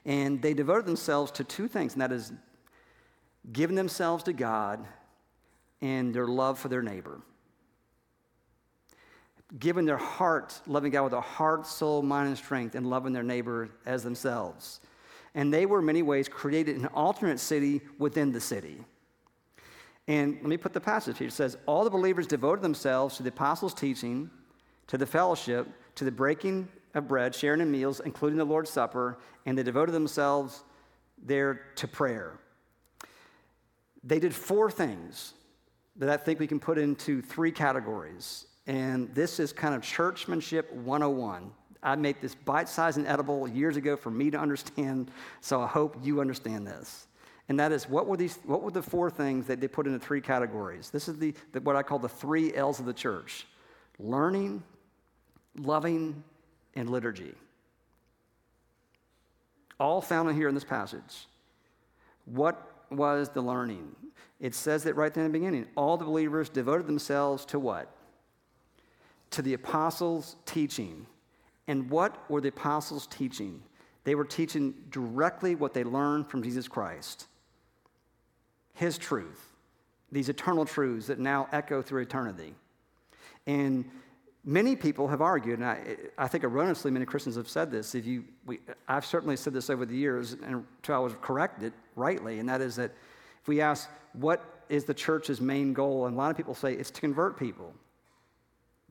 And 0.06 0.42
they 0.42 0.54
devoted 0.54 0.86
themselves 0.86 1.31
to 1.34 1.44
two 1.44 1.68
things, 1.68 1.94
and 1.94 2.02
that 2.02 2.12
is 2.12 2.34
giving 3.52 3.75
themselves 3.75 4.24
to 4.24 4.34
God 4.34 4.86
and 5.81 6.14
their 6.14 6.28
love 6.28 6.58
for 6.58 6.70
their 6.70 6.81
neighbor. 6.81 7.22
Giving 9.60 9.86
their 9.86 9.98
heart, 9.98 10.60
loving 10.66 10.92
God 10.92 11.04
with 11.04 11.14
a 11.14 11.22
heart, 11.22 11.68
soul, 11.68 12.02
mind, 12.02 12.30
and 12.30 12.38
strength, 12.38 12.76
and 12.76 12.90
loving 12.90 13.14
their 13.14 13.24
neighbor 13.24 13.69
as 13.86 14.04
themselves. 14.04 14.80
And 15.36 15.54
they 15.54 15.66
were, 15.66 15.80
in 15.80 15.86
many 15.86 16.02
ways, 16.02 16.28
created 16.28 16.78
an 16.78 16.88
alternate 16.88 17.40
city 17.40 17.81
within 17.97 18.31
the 18.31 18.42
city. 18.42 18.83
And 20.07 20.36
let 20.36 20.45
me 20.45 20.57
put 20.57 20.74
the 20.74 20.81
passage 20.81 21.18
here. 21.18 21.28
It 21.28 21.33
says, 21.33 21.57
All 21.66 21.83
the 21.83 21.90
believers 21.90 22.28
devoted 22.28 22.62
themselves 22.62 23.18
to 23.18 23.24
the 23.24 23.30
apostles' 23.30 23.74
teaching, 23.74 24.30
to 24.88 24.98
the 24.98 25.06
fellowship, 25.06 25.68
to 25.95 26.04
the 26.04 26.12
breaking 26.12 26.68
of 26.94 27.07
bread, 27.07 27.33
sharing 27.33 27.62
in 27.62 27.72
meals, 27.72 28.02
including 28.02 28.38
the 28.38 28.45
Lord's 28.45 28.69
Supper, 28.69 29.18
and 29.45 29.57
they 29.57 29.64
devoted 29.64 29.94
themselves 29.94 30.64
there 31.26 31.62
to 31.76 31.88
prayer. 31.88 32.40
They 34.04 34.19
did 34.19 34.36
four 34.36 34.69
things 34.69 35.33
that 35.95 36.10
I 36.10 36.18
think 36.18 36.40
we 36.40 36.48
can 36.48 36.60
put 36.60 36.78
into 36.78 37.22
three 37.22 37.52
categories. 37.52 38.48
And 38.68 39.14
this 39.14 39.40
is 39.40 39.54
kind 39.54 39.76
of 39.76 39.81
churchmanship 39.81 40.72
101. 40.74 41.52
I 41.81 41.95
made 41.95 42.22
this 42.22 42.36
bite 42.36 42.69
sized 42.69 42.98
and 42.98 43.07
edible 43.07 43.48
years 43.48 43.78
ago 43.78 43.95
for 43.95 44.10
me 44.10 44.31
to 44.31 44.38
understand, 44.38 45.12
so 45.42 45.62
I 45.62 45.68
hope 45.68 45.98
you 46.02 46.22
understand 46.22 46.66
this. 46.66 47.07
And 47.50 47.59
that 47.59 47.71
is 47.71 47.90
what 47.90 48.07
were, 48.07 48.18
these, 48.18 48.40
what 48.45 48.62
were 48.62 48.71
the 48.71 48.81
four 48.81 49.09
things 49.09 49.47
that 49.47 49.59
they 49.59 49.68
put 49.68 49.85
into 49.85 50.00
three 50.00 50.21
categories? 50.21 50.90
This 50.90 51.07
is 51.07 51.18
the, 51.18 51.33
the, 51.52 51.62
what 51.62 51.76
I 51.76 51.83
call 51.83 52.00
the 52.00 52.09
three 52.09 52.56
L's 52.56 52.80
of 52.80 52.85
the 52.85 52.94
church 52.94 53.45
learning, 54.00 54.64
loving, 55.57 56.23
and 56.76 56.90
liturgy. 56.90 57.33
All 59.80 60.02
found 60.02 60.33
here 60.35 60.47
in 60.47 60.56
this 60.56 60.64
passage. 60.64 61.28
What 62.26 62.85
was 62.90 63.30
the 63.30 63.42
learning? 63.42 63.95
It 64.40 64.56
says 64.56 64.83
that 64.83 64.95
right 64.95 65.14
there 65.14 65.26
in 65.26 65.31
the 65.31 65.38
beginning. 65.38 65.68
All 65.76 65.97
the 65.97 66.06
believers 66.06 66.50
devoted 66.50 66.88
themselves 66.88 67.45
to 67.45 67.59
what? 67.59 67.94
To 69.31 69.42
the 69.42 69.54
apostles' 69.54 70.38
teaching. 70.45 71.06
And 71.68 71.90
what 71.90 72.30
were 72.30 72.42
the 72.42 72.50
apostles 72.50 73.07
teaching? 73.07 73.62
They 74.06 74.16
were 74.16 74.26
teaching 74.26 74.73
directly 74.90 75.56
what 75.56 75.73
they 75.73 75.83
learned 75.83 76.28
from 76.28 76.42
Jesus 76.42 76.68
Christ 76.68 77.28
His 78.73 78.97
truth, 78.97 79.49
these 80.11 80.30
eternal 80.30 80.65
truths 80.65 81.07
that 81.07 81.19
now 81.19 81.47
echo 81.51 81.81
through 81.81 82.01
eternity. 82.01 82.53
And 83.45 83.85
many 84.44 84.75
people 84.75 85.07
have 85.07 85.21
argued, 85.21 85.59
and 85.59 85.68
I, 85.68 85.97
I 86.18 86.27
think 86.27 86.44
erroneously 86.44 86.92
many 86.92 87.06
Christians 87.06 87.35
have 87.35 87.49
said 87.49 87.71
this. 87.71 87.95
If 87.95 88.06
you, 88.06 88.23
we, 88.45 88.59
I've 88.87 89.06
certainly 89.06 89.35
said 89.35 89.53
this 89.53 89.69
over 89.69 89.85
the 89.85 89.95
years 89.95 90.33
until 90.33 90.95
I 90.95 90.99
was 90.99 91.13
corrected 91.21 91.73
rightly, 91.95 92.39
and 92.39 92.49
that 92.49 92.61
is 92.61 92.75
that 92.77 92.92
if 93.42 93.47
we 93.47 93.61
ask, 93.61 93.89
what 94.13 94.63
is 94.69 94.85
the 94.85 94.94
church's 94.94 95.42
main 95.42 95.73
goal? 95.73 96.06
And 96.06 96.15
a 96.15 96.18
lot 96.18 96.31
of 96.31 96.37
people 96.37 96.56
say 96.56 96.73
it's 96.73 96.92
to 96.92 97.01
convert 97.01 97.37
people. 97.37 97.73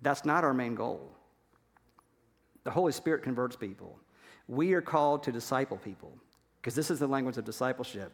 That's 0.02 0.24
not 0.24 0.44
our 0.44 0.54
main 0.54 0.74
goal. 0.74 1.10
The 2.64 2.70
Holy 2.70 2.92
Spirit 2.92 3.22
converts 3.22 3.56
people. 3.56 3.98
We 4.48 4.74
are 4.74 4.82
called 4.82 5.22
to 5.24 5.32
disciple 5.32 5.78
people. 5.78 6.12
because 6.62 6.76
this 6.76 6.92
is 6.92 7.00
the 7.00 7.06
language 7.08 7.36
of 7.36 7.44
discipleship. 7.44 8.12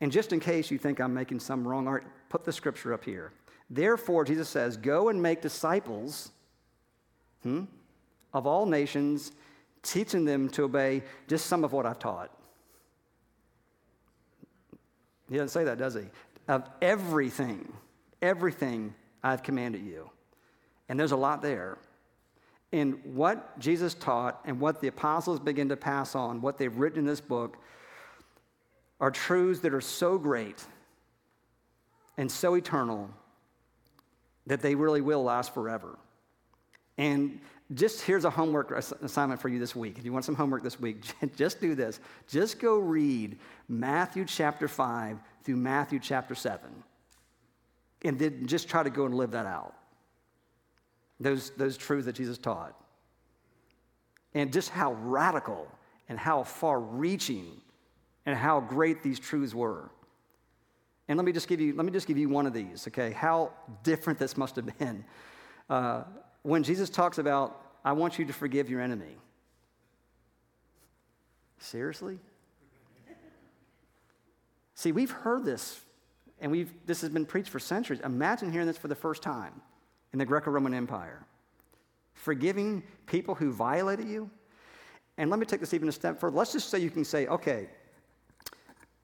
And 0.00 0.10
just 0.10 0.32
in 0.32 0.40
case 0.40 0.70
you 0.70 0.78
think 0.78 1.00
I'm 1.00 1.12
making 1.12 1.40
some 1.40 1.66
wrong 1.66 1.86
art, 1.86 2.06
put 2.28 2.44
the 2.44 2.52
scripture 2.52 2.92
up 2.94 3.04
here. 3.04 3.32
Therefore, 3.68 4.24
Jesus 4.24 4.48
says, 4.48 4.76
Go 4.76 5.08
and 5.08 5.22
make 5.22 5.42
disciples 5.42 6.32
hmm, 7.42 7.64
of 8.32 8.46
all 8.46 8.66
nations, 8.66 9.32
teaching 9.82 10.24
them 10.24 10.48
to 10.50 10.64
obey 10.64 11.02
just 11.28 11.46
some 11.46 11.64
of 11.64 11.72
what 11.72 11.86
I've 11.86 11.98
taught. 11.98 12.30
He 15.28 15.36
doesn't 15.36 15.50
say 15.50 15.64
that, 15.64 15.78
does 15.78 15.94
he? 15.94 16.02
Of 16.48 16.68
everything, 16.82 17.72
everything 18.20 18.94
I've 19.22 19.42
commanded 19.42 19.82
you. 19.82 20.10
And 20.88 20.98
there's 20.98 21.12
a 21.12 21.16
lot 21.16 21.40
there. 21.40 21.78
And 22.72 23.00
what 23.04 23.58
Jesus 23.58 23.94
taught 23.94 24.40
and 24.44 24.58
what 24.58 24.80
the 24.80 24.88
apostles 24.88 25.38
begin 25.38 25.68
to 25.68 25.76
pass 25.76 26.14
on, 26.14 26.40
what 26.40 26.58
they've 26.58 26.76
written 26.76 27.00
in 27.00 27.04
this 27.04 27.20
book, 27.20 27.58
are 29.00 29.10
truths 29.10 29.60
that 29.60 29.72
are 29.72 29.80
so 29.80 30.18
great 30.18 30.62
and 32.18 32.30
so 32.30 32.54
eternal 32.54 33.08
that 34.46 34.60
they 34.60 34.74
really 34.74 35.00
will 35.00 35.22
last 35.22 35.54
forever. 35.54 35.98
And 36.98 37.40
just 37.72 38.02
here's 38.02 38.24
a 38.24 38.30
homework 38.30 38.72
assignment 38.72 39.40
for 39.40 39.48
you 39.48 39.58
this 39.58 39.76
week. 39.76 39.96
If 39.98 40.04
you 40.04 40.12
want 40.12 40.24
some 40.24 40.34
homework 40.34 40.62
this 40.62 40.78
week, 40.80 41.02
just 41.36 41.60
do 41.60 41.74
this. 41.74 42.00
Just 42.28 42.58
go 42.58 42.78
read 42.78 43.38
Matthew 43.68 44.24
chapter 44.24 44.68
5 44.68 45.18
through 45.44 45.56
Matthew 45.56 45.98
chapter 45.98 46.34
7. 46.34 46.68
And 48.02 48.18
then 48.18 48.46
just 48.46 48.68
try 48.68 48.82
to 48.82 48.90
go 48.90 49.06
and 49.06 49.14
live 49.14 49.30
that 49.32 49.46
out. 49.46 49.74
Those, 51.20 51.50
those 51.50 51.76
truths 51.76 52.06
that 52.06 52.14
Jesus 52.14 52.38
taught. 52.38 52.74
And 54.34 54.52
just 54.52 54.70
how 54.70 54.92
radical 54.94 55.68
and 56.08 56.18
how 56.18 56.42
far 56.42 56.80
reaching 56.80 57.60
and 58.30 58.38
how 58.38 58.60
great 58.60 59.02
these 59.02 59.18
truths 59.18 59.54
were. 59.54 59.90
And 61.08 61.16
let 61.16 61.24
me 61.24 61.32
just 61.32 61.48
give 61.48 61.60
you, 61.60 61.74
let 61.74 61.84
me 61.84 61.90
just 61.90 62.06
give 62.06 62.16
you 62.16 62.28
one 62.28 62.46
of 62.46 62.52
these, 62.52 62.86
okay? 62.86 63.10
How 63.10 63.52
different 63.82 64.18
this 64.18 64.36
must 64.36 64.54
have 64.56 64.78
been. 64.78 65.04
Uh, 65.68 66.04
when 66.42 66.62
Jesus 66.62 66.88
talks 66.88 67.18
about, 67.18 67.60
I 67.84 67.92
want 67.92 68.18
you 68.18 68.24
to 68.24 68.32
forgive 68.32 68.70
your 68.70 68.80
enemy. 68.80 69.16
Seriously? 71.58 72.18
See, 74.76 74.92
we've 74.92 75.10
heard 75.10 75.44
this, 75.44 75.80
and 76.40 76.50
we've, 76.52 76.72
this 76.86 77.00
has 77.00 77.10
been 77.10 77.26
preached 77.26 77.50
for 77.50 77.58
centuries. 77.58 78.00
Imagine 78.04 78.52
hearing 78.52 78.66
this 78.68 78.78
for 78.78 78.88
the 78.88 78.94
first 78.94 79.22
time 79.22 79.60
in 80.12 80.18
the 80.18 80.24
Greco 80.24 80.50
Roman 80.50 80.72
Empire. 80.72 81.26
Forgiving 82.14 82.82
people 83.06 83.34
who 83.34 83.50
violated 83.52 84.08
you. 84.08 84.30
And 85.18 85.28
let 85.28 85.38
me 85.40 85.44
take 85.44 85.60
this 85.60 85.74
even 85.74 85.88
a 85.88 85.92
step 85.92 86.20
further. 86.20 86.36
Let's 86.36 86.52
just 86.52 86.70
say 86.70 86.78
you 86.78 86.90
can 86.90 87.04
say, 87.04 87.26
okay, 87.26 87.68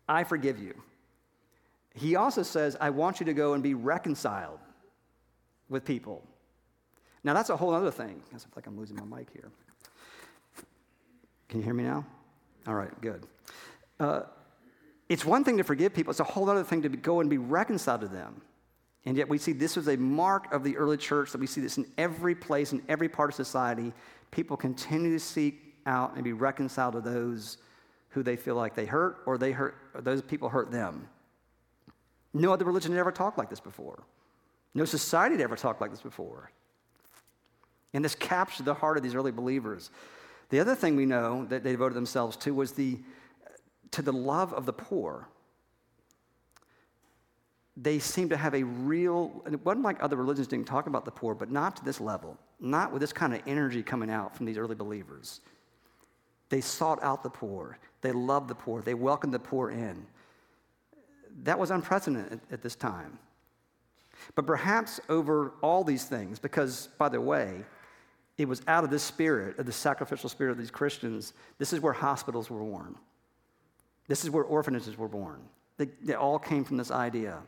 I 0.09 0.25
forgive 0.25 0.59
you. 0.59 0.75
He 1.95 2.15
also 2.17 2.43
says, 2.43 2.77
I 2.81 2.91
want 2.91 3.21
you 3.21 3.27
to 3.27 3.35
go 3.35 3.55
and 3.55 3.63
be 3.63 3.75
reconciled 3.75 4.59
with 5.69 5.85
people. 5.85 6.23
Now, 7.25 7.35
that's 7.35 7.51
a 7.51 7.57
whole 7.57 7.75
other 7.75 7.91
thing. 7.91 8.23
I 8.35 8.39
feel 8.39 8.49
like 8.55 8.67
I'm 8.67 8.79
losing 8.79 8.97
my 8.97 9.19
mic 9.19 9.29
here. 9.33 9.51
Can 11.49 11.61
you 11.61 11.65
hear 11.65 11.75
me 11.75 11.85
now? 11.85 12.05
All 12.67 12.75
right, 12.75 13.01
good. 13.01 13.27
Uh, 13.99 14.23
it's 15.09 15.25
one 15.25 15.43
thing 15.43 15.57
to 15.57 15.65
forgive 15.65 15.95
people, 15.95 16.11
it's 16.11 16.21
a 16.21 16.25
whole 16.25 16.51
other 16.51 16.65
thing 16.65 16.83
to 16.83 16.89
go 16.89 17.21
and 17.21 17.31
be 17.31 17.39
reconciled 17.39 18.03
to 18.03 18.09
them. 18.09 18.43
And 19.07 19.17
yet, 19.17 19.29
we 19.29 19.39
see 19.39 19.53
this 19.53 19.77
was 19.77 19.89
a 19.89 19.97
mark 19.97 20.53
of 20.53 20.65
the 20.65 20.77
early 20.77 20.97
church 20.97 21.31
that 21.33 21.41
we 21.41 21.47
see 21.47 21.61
this 21.61 21.79
in 21.79 21.87
every 21.97 22.35
place, 22.35 22.73
in 22.73 22.83
every 22.89 23.09
part 23.09 23.31
of 23.31 23.37
society. 23.37 23.93
People 24.33 24.57
continue 24.57 25.13
to 25.13 25.21
seek 25.21 25.77
out 25.87 26.15
and 26.17 26.25
be 26.25 26.33
reconciled 26.33 26.95
to 26.95 27.01
those 27.01 27.59
who 28.17 28.23
they 28.23 28.35
feel 28.35 28.55
like 28.55 28.75
they 28.75 28.87
hurt 28.87 29.19
or 29.27 29.37
they 29.37 29.53
hurt 29.53 29.77
or 29.93 30.01
those 30.01 30.23
people 30.23 30.49
hurt 30.49 30.71
them. 30.71 31.07
No 32.33 32.51
other 32.51 32.65
religion 32.65 32.93
had 32.93 32.99
ever 32.99 33.13
talked 33.13 33.37
like 33.37 33.51
this 33.51 33.61
before. 33.61 34.03
No 34.73 34.87
society 34.87 35.35
had 35.35 35.43
ever 35.43 35.55
talked 35.55 35.83
like 35.83 35.91
this 35.91 36.01
before. 36.01 36.51
And 37.93 38.03
this 38.03 38.15
captured 38.15 38.65
the 38.65 38.73
heart 38.73 38.97
of 38.97 39.03
these 39.03 39.15
early 39.15 39.33
believers. 39.33 39.91
The 40.49 40.61
other 40.61 40.75
thing 40.75 40.97
we 40.97 41.05
know 41.05 41.45
that 41.51 41.63
they 41.63 41.73
devoted 41.73 41.95
themselves 41.95 42.39
to 42.39 42.55
was 42.55 42.73
the 42.73 42.99
to 43.91 44.01
the 44.01 44.15
love 44.15 44.55
of 44.55 44.65
the 44.65 44.73
poor. 44.73 45.29
They 47.77 47.99
seemed 47.99 48.31
to 48.31 48.39
have 48.39 48.55
a 48.55 48.63
real, 48.63 49.45
it 49.47 49.63
wasn't 49.63 49.85
like 49.85 50.03
other 50.03 50.17
religions 50.17 50.47
didn't 50.47 50.67
talk 50.67 50.87
about 50.87 51.05
the 51.05 51.11
poor, 51.11 51.35
but 51.35 51.51
not 51.51 51.77
to 51.77 51.85
this 51.85 52.01
level, 52.01 52.39
not 52.61 52.93
with 52.93 53.01
this 53.01 53.13
kind 53.13 53.35
of 53.35 53.43
energy 53.47 53.83
coming 53.83 54.11
out 54.11 54.35
from 54.35 54.47
these 54.47 54.57
early 54.57 54.75
believers. 54.75 55.43
They 56.49 56.61
sought 56.61 57.03
out 57.03 57.23
the 57.23 57.31
poor. 57.31 57.79
They 58.07 58.13
loved 58.13 58.47
the 58.47 58.55
poor. 58.55 58.83
They 58.83 58.95
welcomed 58.95 59.35
the 59.35 59.41
poor 59.41 59.69
in. 59.69 60.07
That 61.43 61.59
was 61.59 61.73
unprecedented 61.73 62.41
at, 62.53 62.63
this 62.63 62.77
time. 62.77 63.19
But 64.37 64.47
perhaps 64.47 65.01
over 65.09 65.55
all 65.61 65.83
these 65.83 66.05
things, 66.05 66.39
because, 66.39 66.89
by 66.99 67.09
the 67.09 67.21
way, 67.21 67.65
it 68.39 68.47
was 68.47 68.63
out 68.69 68.85
of 68.85 68.91
this 68.91 69.03
spirit, 69.03 69.59
of 69.59 69.67
the 69.67 69.73
sacrificial 69.73 70.29
spirit 70.29 70.53
of 70.53 70.59
these 70.59 70.71
Christians, 70.71 71.33
this 71.59 71.73
is 71.73 71.81
where 71.81 71.93
hospitals 71.93 72.49
were 72.49 72.61
born. 72.61 72.95
This 74.07 74.23
is 74.23 74.31
where 74.31 74.45
orphanages 74.45 74.97
were 74.97 75.09
born. 75.09 75.41
They, 75.77 75.87
they 76.01 76.15
all 76.15 76.39
came 76.39 76.63
from 76.63 76.77
this 76.77 76.93
idea. 76.93 77.41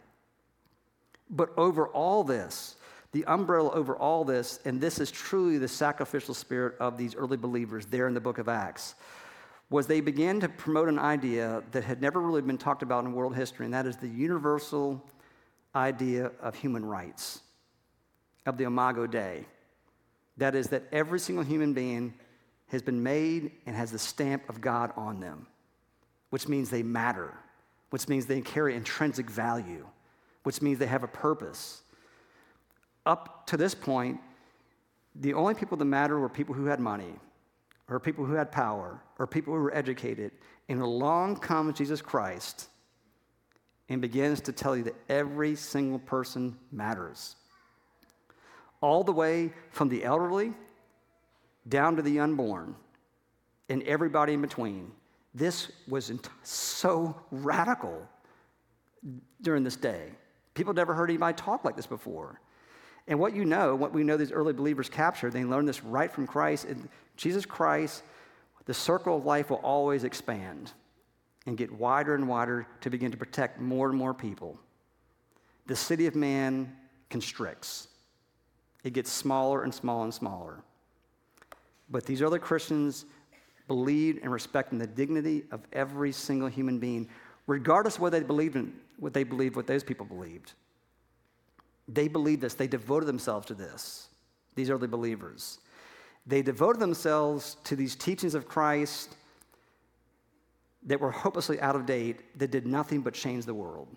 But 1.30 1.56
over 1.56 1.86
all 1.86 2.24
this, 2.24 2.74
the 3.12 3.24
umbrella 3.26 3.70
over 3.70 3.94
all 3.94 4.24
this, 4.24 4.58
and 4.64 4.80
this 4.80 4.98
is 4.98 5.12
truly 5.12 5.58
the 5.58 5.68
sacrificial 5.68 6.34
spirit 6.34 6.74
of 6.80 6.98
these 6.98 7.14
early 7.14 7.36
believers 7.36 7.86
there 7.86 8.08
in 8.08 8.14
the 8.14 8.20
book 8.20 8.38
of 8.38 8.48
Acts, 8.48 8.96
was 9.70 9.86
they 9.86 10.00
began 10.00 10.40
to 10.40 10.48
promote 10.48 10.88
an 10.88 10.98
idea 10.98 11.62
that 11.72 11.84
had 11.84 12.00
never 12.00 12.20
really 12.20 12.40
been 12.40 12.58
talked 12.58 12.82
about 12.82 13.04
in 13.04 13.12
world 13.12 13.36
history, 13.36 13.64
and 13.64 13.74
that 13.74 13.86
is 13.86 13.96
the 13.96 14.08
universal 14.08 15.04
idea 15.74 16.30
of 16.40 16.54
human 16.54 16.84
rights, 16.84 17.40
of 18.46 18.56
the 18.56 18.64
Imago 18.64 19.06
Dei. 19.06 19.46
That 20.38 20.54
is, 20.54 20.68
that 20.68 20.84
every 20.92 21.20
single 21.20 21.44
human 21.44 21.74
being 21.74 22.14
has 22.68 22.82
been 22.82 23.02
made 23.02 23.50
and 23.66 23.76
has 23.76 23.92
the 23.92 23.98
stamp 23.98 24.48
of 24.48 24.60
God 24.60 24.92
on 24.96 25.20
them, 25.20 25.46
which 26.30 26.48
means 26.48 26.70
they 26.70 26.82
matter, 26.82 27.34
which 27.90 28.08
means 28.08 28.26
they 28.26 28.40
carry 28.40 28.74
intrinsic 28.74 29.28
value, 29.28 29.86
which 30.44 30.62
means 30.62 30.78
they 30.78 30.86
have 30.86 31.02
a 31.02 31.08
purpose 31.08 31.82
up 33.08 33.46
to 33.46 33.56
this 33.56 33.74
point, 33.74 34.20
the 35.14 35.34
only 35.34 35.54
people 35.54 35.76
that 35.78 35.86
mattered 35.86 36.20
were 36.20 36.28
people 36.28 36.54
who 36.54 36.66
had 36.66 36.78
money, 36.78 37.14
or 37.88 37.98
people 37.98 38.24
who 38.24 38.34
had 38.34 38.52
power, 38.52 39.00
or 39.18 39.26
people 39.26 39.54
who 39.54 39.60
were 39.60 39.74
educated. 39.74 40.32
And 40.68 40.80
along 40.80 41.36
comes 41.36 41.78
Jesus 41.78 42.02
Christ 42.02 42.68
and 43.88 44.02
begins 44.02 44.40
to 44.42 44.52
tell 44.52 44.76
you 44.76 44.84
that 44.84 44.94
every 45.08 45.54
single 45.54 45.98
person 45.98 46.56
matters. 46.70 47.36
All 48.80 49.02
the 49.02 49.12
way 49.12 49.52
from 49.70 49.88
the 49.88 50.04
elderly 50.04 50.52
down 51.68 51.96
to 51.96 52.02
the 52.02 52.20
unborn 52.20 52.74
and 53.68 53.82
everybody 53.84 54.34
in 54.34 54.42
between. 54.42 54.92
This 55.34 55.70
was 55.86 56.12
so 56.42 57.18
radical 57.30 58.06
during 59.42 59.62
this 59.62 59.76
day. 59.76 60.10
People 60.54 60.74
never 60.74 60.94
heard 60.94 61.10
anybody 61.10 61.34
talk 61.34 61.64
like 61.64 61.76
this 61.76 61.86
before. 61.86 62.40
And 63.08 63.18
what 63.18 63.34
you 63.34 63.46
know, 63.46 63.74
what 63.74 63.92
we 63.92 64.04
know 64.04 64.18
these 64.18 64.32
early 64.32 64.52
believers 64.52 64.90
captured, 64.90 65.32
they 65.32 65.44
learned 65.44 65.66
this 65.66 65.82
right 65.82 66.12
from 66.12 66.26
Christ. 66.26 66.66
And 66.66 66.88
Jesus 67.16 67.46
Christ, 67.46 68.02
the 68.66 68.74
circle 68.74 69.16
of 69.16 69.24
life 69.24 69.48
will 69.48 69.56
always 69.56 70.04
expand 70.04 70.72
and 71.46 71.56
get 71.56 71.72
wider 71.72 72.14
and 72.14 72.28
wider 72.28 72.66
to 72.82 72.90
begin 72.90 73.10
to 73.10 73.16
protect 73.16 73.58
more 73.58 73.88
and 73.88 73.96
more 73.96 74.12
people. 74.12 74.60
The 75.66 75.74
city 75.74 76.06
of 76.06 76.14
man 76.14 76.76
constricts, 77.08 77.88
it 78.84 78.92
gets 78.92 79.10
smaller 79.10 79.64
and 79.64 79.74
smaller 79.74 80.04
and 80.04 80.14
smaller. 80.14 80.62
But 81.90 82.04
these 82.04 82.20
early 82.20 82.38
Christians 82.38 83.06
believed 83.66 84.20
and 84.22 84.30
respected 84.30 84.78
the 84.78 84.86
dignity 84.86 85.44
of 85.50 85.60
every 85.72 86.12
single 86.12 86.48
human 86.48 86.78
being, 86.78 87.08
regardless 87.46 87.96
of 87.96 88.02
what 88.02 88.12
they 88.12 88.22
believed 88.22 88.56
in, 88.56 88.74
what 88.98 89.14
they 89.14 89.24
believed, 89.24 89.56
what 89.56 89.66
those 89.66 89.82
people 89.82 90.04
believed. 90.04 90.52
They 91.88 92.08
believed 92.08 92.42
this, 92.42 92.54
they 92.54 92.66
devoted 92.66 93.06
themselves 93.06 93.46
to 93.46 93.54
this, 93.54 94.08
these 94.54 94.70
early 94.70 94.86
believers. 94.86 95.58
They 96.26 96.42
devoted 96.42 96.80
themselves 96.80 97.56
to 97.64 97.74
these 97.74 97.96
teachings 97.96 98.34
of 98.34 98.46
Christ 98.46 99.16
that 100.84 101.00
were 101.00 101.10
hopelessly 101.10 101.60
out 101.60 101.74
of 101.74 101.86
date, 101.86 102.38
that 102.38 102.50
did 102.50 102.66
nothing 102.66 103.00
but 103.00 103.14
change 103.14 103.46
the 103.46 103.54
world. 103.54 103.88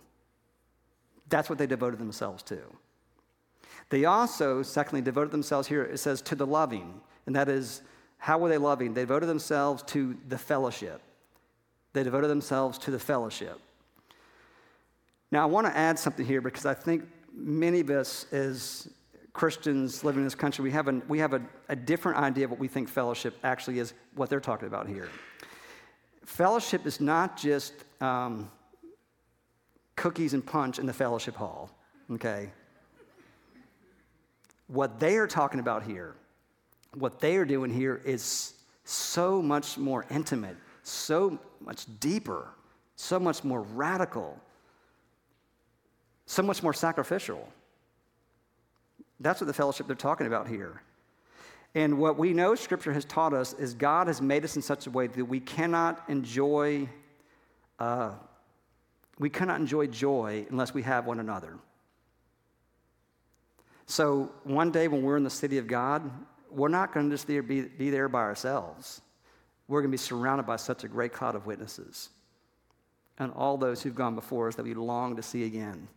That's 1.29 1.49
what 1.49 1.57
they 1.59 1.67
devoted 1.67 1.99
themselves 1.99 2.43
to. 2.43 2.59
They 3.89 4.05
also, 4.05 4.63
secondly, 4.63 5.01
devoted 5.01 5.31
themselves 5.31 5.67
here, 5.67 5.83
it 5.83 5.97
says, 5.97 6.21
to 6.23 6.35
the 6.35 6.47
loving. 6.47 7.01
And 7.25 7.35
that 7.35 7.49
is, 7.49 7.81
how 8.17 8.37
were 8.37 8.49
they 8.49 8.57
loving? 8.57 8.93
They 8.93 9.01
devoted 9.01 9.27
themselves 9.27 9.83
to 9.87 10.17
the 10.29 10.37
fellowship. 10.37 11.01
They 11.93 12.03
devoted 12.03 12.29
themselves 12.29 12.77
to 12.79 12.91
the 12.91 12.99
fellowship. 12.99 13.59
Now, 15.31 15.43
I 15.43 15.45
want 15.45 15.67
to 15.67 15.75
add 15.75 15.99
something 15.99 16.25
here 16.25 16.41
because 16.41 16.65
I 16.65 16.73
think 16.73 17.03
many 17.33 17.79
of 17.79 17.89
us 17.89 18.25
as 18.31 18.89
Christians 19.33 20.03
living 20.03 20.21
in 20.21 20.25
this 20.25 20.35
country, 20.35 20.63
we 20.63 20.71
have, 20.71 20.87
a, 20.87 21.01
we 21.07 21.19
have 21.19 21.33
a, 21.33 21.41
a 21.69 21.75
different 21.75 22.17
idea 22.17 22.45
of 22.45 22.51
what 22.51 22.59
we 22.59 22.67
think 22.67 22.89
fellowship 22.89 23.37
actually 23.43 23.79
is, 23.79 23.93
what 24.15 24.29
they're 24.29 24.39
talking 24.39 24.67
about 24.67 24.87
here. 24.87 25.09
Fellowship 26.25 26.85
is 26.85 26.99
not 26.99 27.37
just 27.37 27.73
um, 28.01 28.51
cookies 29.95 30.33
and 30.33 30.45
punch 30.45 30.79
in 30.79 30.85
the 30.85 30.93
fellowship 30.93 31.35
hall, 31.35 31.69
okay? 32.11 32.51
What 34.67 34.99
they 34.99 35.17
are 35.17 35.27
talking 35.27 35.59
about 35.59 35.83
here, 35.83 36.15
what 36.93 37.19
they 37.19 37.37
are 37.37 37.45
doing 37.45 37.71
here 37.71 38.01
is 38.03 38.53
so 38.83 39.41
much 39.41 39.77
more 39.77 40.05
intimate, 40.09 40.57
so 40.83 41.39
much 41.59 41.85
deeper, 41.99 42.49
so 42.95 43.19
much 43.19 43.43
more 43.43 43.61
radical, 43.61 44.39
so 46.31 46.41
much 46.41 46.63
more 46.63 46.71
sacrificial. 46.73 47.45
That's 49.19 49.41
what 49.41 49.47
the 49.47 49.53
fellowship 49.53 49.85
they're 49.87 49.97
talking 49.97 50.27
about 50.27 50.47
here. 50.47 50.81
And 51.75 51.99
what 51.99 52.17
we 52.17 52.31
know 52.31 52.55
Scripture 52.55 52.93
has 52.93 53.03
taught 53.03 53.33
us 53.33 53.51
is 53.53 53.73
God 53.73 54.07
has 54.07 54.21
made 54.21 54.45
us 54.45 54.55
in 54.55 54.61
such 54.61 54.87
a 54.87 54.91
way 54.91 55.07
that 55.07 55.25
we 55.25 55.41
cannot 55.41 56.01
enjoy, 56.07 56.87
uh, 57.79 58.11
we 59.19 59.29
cannot 59.29 59.59
enjoy 59.59 59.87
joy 59.87 60.45
unless 60.49 60.73
we 60.73 60.83
have 60.83 61.05
one 61.05 61.19
another. 61.19 61.57
So 63.85 64.31
one 64.45 64.71
day 64.71 64.87
when 64.87 65.03
we're 65.03 65.17
in 65.17 65.25
the 65.25 65.29
city 65.29 65.57
of 65.57 65.67
God, 65.67 66.09
we're 66.49 66.69
not 66.69 66.93
going 66.93 67.09
to 67.09 67.13
just 67.13 67.27
be, 67.27 67.41
be 67.41 67.89
there 67.89 68.07
by 68.07 68.21
ourselves. 68.21 69.01
We're 69.67 69.81
going 69.81 69.91
to 69.91 69.97
be 69.97 70.01
surrounded 70.01 70.45
by 70.45 70.55
such 70.55 70.85
a 70.85 70.87
great 70.87 71.11
cloud 71.11 71.35
of 71.35 71.45
witnesses 71.45 72.09
and 73.19 73.33
all 73.33 73.57
those 73.57 73.81
who've 73.81 73.95
gone 73.95 74.15
before 74.15 74.47
us 74.47 74.55
that 74.55 74.63
we 74.63 74.73
long 74.73 75.17
to 75.17 75.21
see 75.21 75.43
again. 75.43 75.89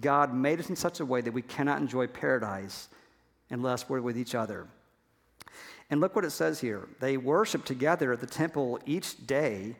God 0.00 0.34
made 0.34 0.58
us 0.60 0.68
in 0.68 0.76
such 0.76 1.00
a 1.00 1.04
way 1.06 1.20
that 1.20 1.32
we 1.32 1.42
cannot 1.42 1.80
enjoy 1.80 2.06
paradise 2.06 2.88
unless 3.50 3.88
we're 3.88 4.00
with 4.00 4.18
each 4.18 4.34
other. 4.34 4.66
And 5.90 6.00
look 6.00 6.16
what 6.16 6.24
it 6.24 6.30
says 6.30 6.60
here. 6.60 6.88
They 6.98 7.16
worshiped 7.16 7.66
together 7.66 8.12
at 8.12 8.20
the 8.20 8.26
temple 8.26 8.80
each 8.86 9.24
day, 9.26 9.76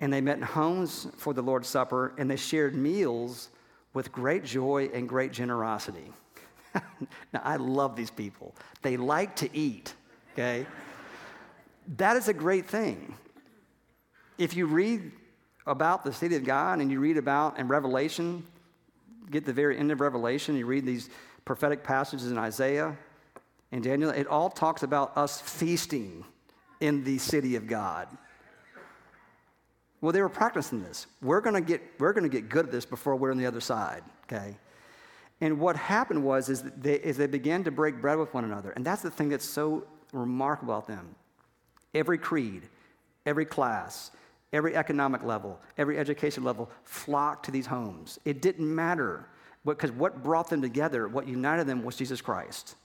and 0.00 0.10
they 0.10 0.22
met 0.22 0.38
in 0.38 0.42
homes 0.42 1.06
for 1.18 1.34
the 1.34 1.42
Lord's 1.42 1.68
Supper, 1.68 2.14
and 2.16 2.30
they 2.30 2.36
shared 2.36 2.74
meals 2.74 3.50
with 3.92 4.10
great 4.12 4.44
joy 4.44 4.88
and 4.94 5.08
great 5.08 5.32
generosity. 5.32 6.10
now, 6.74 7.42
I 7.42 7.56
love 7.56 7.96
these 7.96 8.10
people. 8.10 8.54
They 8.80 8.96
like 8.96 9.36
to 9.36 9.54
eat, 9.54 9.94
okay? 10.32 10.66
that 11.96 12.16
is 12.16 12.28
a 12.28 12.34
great 12.34 12.68
thing. 12.68 13.14
If 14.38 14.56
you 14.56 14.66
read 14.66 15.12
about 15.66 16.04
the 16.04 16.12
city 16.12 16.36
of 16.36 16.44
God 16.44 16.80
and 16.80 16.90
you 16.90 17.00
read 17.00 17.16
about 17.16 17.58
in 17.58 17.68
Revelation, 17.68 18.44
get 19.30 19.44
the 19.44 19.52
very 19.52 19.78
end 19.78 19.92
of 19.92 20.00
Revelation, 20.00 20.56
you 20.56 20.66
read 20.66 20.84
these 20.84 21.10
prophetic 21.44 21.82
passages 21.82 22.30
in 22.30 22.38
Isaiah 22.38 22.96
and 23.72 23.84
Daniel, 23.84 24.10
it 24.10 24.26
all 24.26 24.50
talks 24.50 24.82
about 24.82 25.16
us 25.16 25.40
feasting 25.40 26.24
in 26.80 27.04
the 27.04 27.18
city 27.18 27.56
of 27.56 27.66
God. 27.66 28.08
Well, 30.00 30.12
they 30.12 30.22
were 30.22 30.30
practicing 30.30 30.82
this. 30.82 31.06
We're 31.22 31.40
to 31.40 31.60
get 31.60 31.82
we're 31.98 32.12
to 32.12 32.28
get 32.28 32.48
good 32.48 32.66
at 32.66 32.72
this 32.72 32.84
before 32.84 33.16
we're 33.16 33.30
on 33.30 33.36
the 33.36 33.46
other 33.46 33.60
side, 33.60 34.02
okay? 34.24 34.56
And 35.42 35.60
what 35.60 35.76
happened 35.76 36.24
was 36.24 36.48
is 36.48 36.62
they, 36.62 36.94
is 36.94 37.16
they 37.16 37.26
began 37.26 37.64
to 37.64 37.70
break 37.70 38.00
bread 38.00 38.18
with 38.18 38.32
one 38.34 38.44
another. 38.44 38.70
And 38.70 38.84
that's 38.84 39.02
the 39.02 39.10
thing 39.10 39.28
that's 39.28 39.48
so 39.48 39.86
remarkable 40.12 40.74
about 40.74 40.86
them. 40.86 41.14
Every 41.94 42.18
creed, 42.18 42.68
every 43.26 43.44
class, 43.44 44.10
every 44.52 44.76
economic 44.76 45.22
level, 45.22 45.60
every 45.78 45.98
education 45.98 46.44
level 46.44 46.70
flocked 46.84 47.44
to 47.46 47.50
these 47.50 47.66
homes. 47.66 48.18
It 48.24 48.42
didn't 48.42 48.72
matter 48.74 49.26
because 49.64 49.92
what 49.92 50.22
brought 50.22 50.48
them 50.48 50.62
together, 50.62 51.08
what 51.08 51.28
united 51.28 51.66
them 51.66 51.84
was 51.84 51.96
Jesus 51.96 52.20
Christ. 52.20 52.76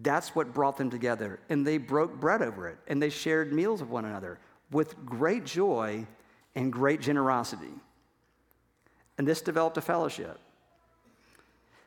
That's 0.00 0.34
what 0.34 0.54
brought 0.54 0.76
them 0.76 0.90
together. 0.90 1.40
And 1.48 1.66
they 1.66 1.78
broke 1.78 2.20
bread 2.20 2.42
over 2.42 2.68
it 2.68 2.78
and 2.86 3.02
they 3.02 3.10
shared 3.10 3.52
meals 3.52 3.80
with 3.80 3.90
one 3.90 4.04
another 4.04 4.38
with 4.70 5.04
great 5.04 5.44
joy 5.44 6.06
and 6.54 6.72
great 6.72 7.00
generosity. 7.00 7.72
And 9.16 9.26
this 9.26 9.40
developed 9.40 9.76
a 9.76 9.80
fellowship. 9.80 10.38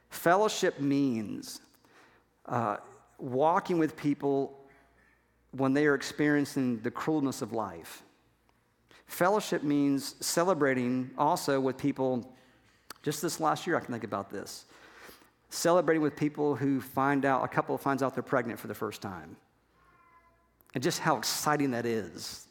Fellowship 0.09 0.79
means 0.79 1.61
uh, 2.45 2.77
walking 3.17 3.77
with 3.77 3.95
people 3.95 4.57
when 5.51 5.73
they 5.73 5.85
are 5.85 5.95
experiencing 5.95 6.79
the 6.81 6.91
cruelness 6.91 7.41
of 7.41 7.53
life. 7.53 8.03
Fellowship 9.11 9.61
means 9.61 10.15
celebrating 10.25 11.11
also 11.17 11.59
with 11.59 11.77
people 11.77 12.33
just 13.03 13.21
this 13.21 13.41
last 13.41 13.67
year, 13.67 13.75
I 13.75 13.81
can 13.81 13.91
think 13.91 14.05
about 14.05 14.29
this. 14.29 14.63
Celebrating 15.49 16.01
with 16.01 16.15
people 16.15 16.55
who 16.55 16.79
find 16.79 17.25
out, 17.25 17.43
a 17.43 17.47
couple 17.49 17.77
finds 17.77 18.01
out 18.01 18.13
they're 18.13 18.23
pregnant 18.23 18.57
for 18.57 18.67
the 18.67 18.73
first 18.73 19.01
time. 19.01 19.35
And 20.73 20.81
just 20.81 20.99
how 20.99 21.17
exciting 21.17 21.71
that 21.71 21.85
is. 21.85 22.47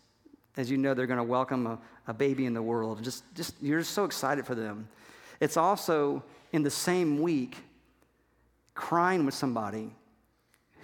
As 0.58 0.70
you 0.70 0.76
know, 0.76 0.92
they're 0.92 1.06
going 1.06 1.16
to 1.16 1.24
welcome 1.24 1.66
a, 1.66 1.78
a 2.06 2.12
baby 2.12 2.44
in 2.44 2.52
the 2.52 2.62
world. 2.62 3.02
Just, 3.02 3.24
just, 3.34 3.54
you're 3.62 3.78
just 3.78 3.94
so 3.94 4.04
excited 4.04 4.44
for 4.44 4.54
them. 4.54 4.86
It's 5.40 5.56
also 5.56 6.22
in 6.52 6.62
the 6.62 6.70
same 6.70 7.22
week 7.22 7.56
crying 8.74 9.24
with 9.24 9.34
somebody 9.34 9.94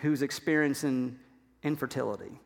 who's 0.01 0.23
experiencing 0.23 1.19
infertility. 1.63 2.41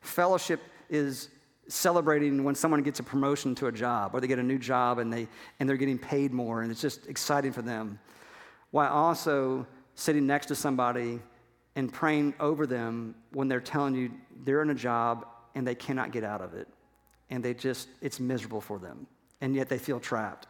Fellowship 0.00 0.60
is 0.92 1.30
celebrating 1.68 2.44
when 2.44 2.54
someone 2.54 2.82
gets 2.82 3.00
a 3.00 3.02
promotion 3.02 3.54
to 3.54 3.66
a 3.66 3.72
job 3.72 4.14
or 4.14 4.20
they 4.20 4.26
get 4.26 4.38
a 4.38 4.42
new 4.42 4.58
job 4.58 4.98
and, 4.98 5.12
they, 5.12 5.26
and 5.58 5.68
they're 5.68 5.76
getting 5.76 5.98
paid 5.98 6.32
more 6.32 6.62
and 6.62 6.70
it's 6.70 6.82
just 6.82 7.06
exciting 7.06 7.50
for 7.50 7.62
them. 7.62 7.98
While 8.70 8.92
also 8.92 9.66
sitting 9.94 10.26
next 10.26 10.46
to 10.46 10.54
somebody 10.54 11.18
and 11.74 11.90
praying 11.90 12.34
over 12.38 12.66
them 12.66 13.14
when 13.32 13.48
they're 13.48 13.60
telling 13.60 13.94
you 13.94 14.10
they're 14.44 14.62
in 14.62 14.70
a 14.70 14.74
job 14.74 15.26
and 15.54 15.66
they 15.66 15.74
cannot 15.74 16.12
get 16.12 16.24
out 16.24 16.42
of 16.42 16.54
it. 16.54 16.68
And 17.30 17.42
they 17.42 17.54
just, 17.54 17.88
it's 18.02 18.20
miserable 18.20 18.60
for 18.60 18.78
them. 18.78 19.06
And 19.40 19.54
yet 19.56 19.68
they 19.70 19.78
feel 19.78 19.98
trapped. 19.98 20.46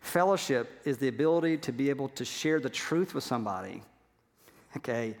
Fellowship 0.00 0.80
is 0.84 0.98
the 0.98 1.08
ability 1.08 1.56
to 1.58 1.72
be 1.72 1.90
able 1.90 2.08
to 2.10 2.24
share 2.24 2.60
the 2.60 2.70
truth 2.70 3.12
with 3.12 3.24
somebody, 3.24 3.82
okay? 4.76 5.16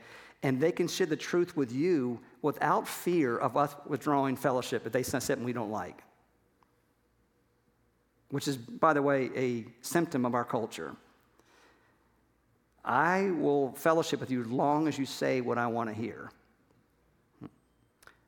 And 0.46 0.60
they 0.60 0.70
can 0.70 0.86
share 0.86 1.08
the 1.08 1.16
truth 1.16 1.56
with 1.56 1.72
you 1.72 2.20
without 2.40 2.86
fear 2.86 3.36
of 3.36 3.56
us 3.56 3.74
withdrawing 3.84 4.36
fellowship 4.36 4.86
if 4.86 4.92
they 4.92 5.02
say 5.02 5.18
something 5.18 5.44
we 5.44 5.52
don't 5.52 5.72
like. 5.72 6.04
Which 8.30 8.46
is, 8.46 8.56
by 8.56 8.92
the 8.92 9.02
way, 9.02 9.28
a 9.34 9.66
symptom 9.80 10.24
of 10.24 10.36
our 10.36 10.44
culture. 10.44 10.94
I 12.84 13.32
will 13.32 13.72
fellowship 13.72 14.20
with 14.20 14.30
you 14.30 14.42
as 14.42 14.46
long 14.46 14.86
as 14.86 14.96
you 14.96 15.04
say 15.04 15.40
what 15.40 15.58
I 15.58 15.66
want 15.66 15.88
to 15.90 15.94
hear. 15.96 16.30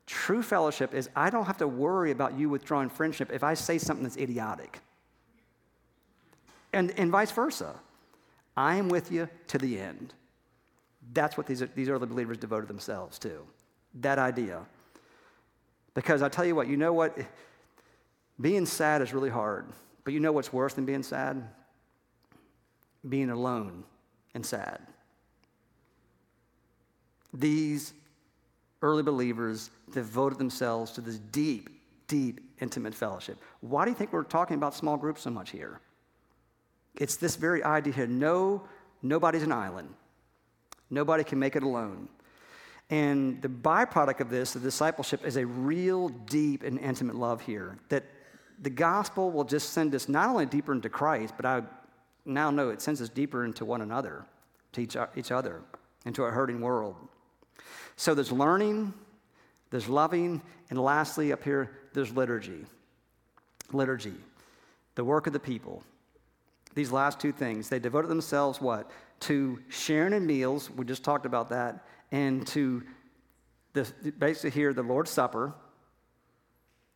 True 0.05 0.43
fellowship 0.43 0.93
is 0.93 1.09
I 1.15 1.29
don't 1.29 1.45
have 1.45 1.59
to 1.59 1.69
worry 1.69 2.11
about 2.11 2.37
you 2.37 2.49
withdrawing 2.49 2.89
friendship 2.89 3.31
if 3.31 3.45
I 3.45 3.53
say 3.53 3.77
something 3.77 4.03
that's 4.03 4.17
idiotic. 4.17 4.81
And, 6.73 6.91
and 6.99 7.11
vice 7.11 7.31
versa. 7.31 7.75
I 8.57 8.75
am 8.75 8.89
with 8.89 9.09
you 9.09 9.29
to 9.47 9.57
the 9.57 9.79
end. 9.79 10.13
That's 11.13 11.37
what 11.37 11.47
these, 11.47 11.63
these 11.75 11.89
early 11.89 12.07
believers 12.07 12.37
devoted 12.37 12.67
themselves 12.67 13.17
to 13.19 13.41
that 13.95 14.19
idea. 14.19 14.61
Because 15.93 16.21
I 16.21 16.29
tell 16.29 16.45
you 16.45 16.55
what, 16.55 16.67
you 16.67 16.77
know 16.77 16.93
what? 16.93 17.17
Being 18.39 18.65
sad 18.65 19.01
is 19.01 19.13
really 19.13 19.29
hard. 19.29 19.65
But 20.03 20.13
you 20.13 20.19
know 20.19 20.31
what's 20.31 20.53
worse 20.53 20.73
than 20.73 20.85
being 20.85 21.03
sad? 21.03 21.43
Being 23.07 23.29
alone 23.29 23.83
and 24.33 24.45
sad. 24.45 24.81
These 27.33 27.93
early 28.81 29.03
believers 29.03 29.69
devoted 29.91 30.39
themselves 30.39 30.91
to 30.93 31.01
this 31.01 31.19
deep, 31.19 31.69
deep, 32.07 32.41
intimate 32.59 32.93
fellowship. 32.93 33.37
Why 33.61 33.85
do 33.85 33.91
you 33.91 33.95
think 33.95 34.13
we're 34.13 34.23
talking 34.23 34.55
about 34.55 34.73
small 34.73 34.97
groups 34.97 35.21
so 35.21 35.29
much 35.29 35.51
here? 35.51 35.79
It's 36.95 37.17
this 37.17 37.35
very 37.35 37.63
idea 37.63 37.93
here. 37.93 38.07
No, 38.07 38.63
nobody's 39.01 39.43
an 39.43 39.51
island. 39.51 39.93
Nobody 40.89 41.23
can 41.23 41.39
make 41.39 41.55
it 41.55 41.63
alone. 41.63 42.09
And 42.89 43.41
the 43.41 43.49
byproduct 43.49 44.19
of 44.19 44.29
this, 44.29 44.53
the 44.53 44.59
discipleship, 44.59 45.25
is 45.25 45.37
a 45.37 45.45
real 45.45 46.09
deep 46.09 46.63
and 46.63 46.79
intimate 46.79 47.15
love 47.15 47.41
here. 47.41 47.77
That 47.89 48.05
the 48.61 48.69
gospel 48.69 49.31
will 49.31 49.43
just 49.43 49.73
send 49.73 49.93
us 49.93 50.09
not 50.09 50.29
only 50.29 50.45
deeper 50.45 50.73
into 50.73 50.89
Christ, 50.89 51.35
but 51.37 51.45
I 51.45 51.61
now 52.25 52.49
know 52.49 52.69
it 52.69 52.81
sends 52.81 53.01
us 53.01 53.09
deeper 53.09 53.45
into 53.45 53.63
one 53.63 53.81
another, 53.81 54.25
to 54.73 54.81
each, 54.81 54.97
each 55.15 55.31
other, 55.31 55.61
into 56.05 56.23
a 56.23 56.31
hurting 56.31 56.61
world. 56.61 56.95
So 57.95 58.15
there's 58.15 58.31
learning, 58.31 58.93
there's 59.69 59.87
loving, 59.87 60.41
and 60.69 60.81
lastly, 60.81 61.31
up 61.31 61.43
here, 61.43 61.71
there's 61.93 62.11
liturgy. 62.11 62.65
Liturgy, 63.71 64.15
the 64.95 65.03
work 65.03 65.27
of 65.27 65.33
the 65.33 65.39
people. 65.39 65.83
These 66.73 66.91
last 66.91 67.19
two 67.19 67.31
things, 67.31 67.69
they 67.69 67.79
devoted 67.79 68.07
themselves 68.07 68.59
what? 68.59 68.89
To 69.21 69.59
sharing 69.69 70.13
in 70.13 70.25
meals, 70.25 70.69
we 70.69 70.85
just 70.85 71.03
talked 71.03 71.25
about 71.25 71.49
that, 71.49 71.85
and 72.11 72.47
to 72.47 72.83
the, 73.73 73.91
basically 74.17 74.51
here 74.51 74.73
the 74.73 74.83
Lord's 74.83 75.11
Supper 75.11 75.53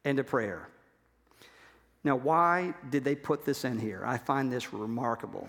and 0.06 0.18
to 0.18 0.24
prayer. 0.24 0.70
Now, 2.04 2.16
why 2.16 2.74
did 2.90 3.04
they 3.04 3.16
put 3.16 3.46
this 3.46 3.64
in 3.64 3.80
here? 3.80 4.04
I 4.06 4.18
find 4.18 4.52
this 4.52 4.74
remarkable. 4.74 5.48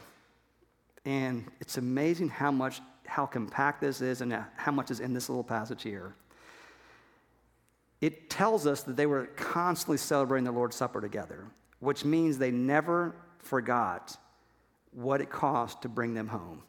And 1.05 1.51
it's 1.61 1.77
amazing 1.79 2.29
how 2.29 2.51
much 2.51 2.81
how 3.07 3.27
compact 3.27 3.81
this 3.81 4.01
is 4.01 4.23
and 4.23 4.35
how 4.57 4.73
much 4.73 4.91
is 4.91 5.01
in 5.01 5.13
this 5.13 5.29
little 5.29 5.45
passage 5.45 5.83
here. 5.83 6.15
It 8.01 8.31
tells 8.31 8.67
us 8.67 8.83
that 8.83 8.97
they 8.97 9.07
were 9.07 9.27
constantly 9.37 9.99
celebrating 9.99 10.45
the 10.45 10.53
Lord's 10.53 10.77
Supper 10.77 11.01
together, 11.01 11.47
which 11.81 12.05
means 12.05 12.39
they 12.39 12.51
never 12.51 13.15
forgot 13.39 14.17
what 14.95 15.21
it 15.21 15.31
cost 15.31 15.83
to 15.83 15.89
bring 15.89 16.15
them 16.15 16.29
home, 16.29 16.63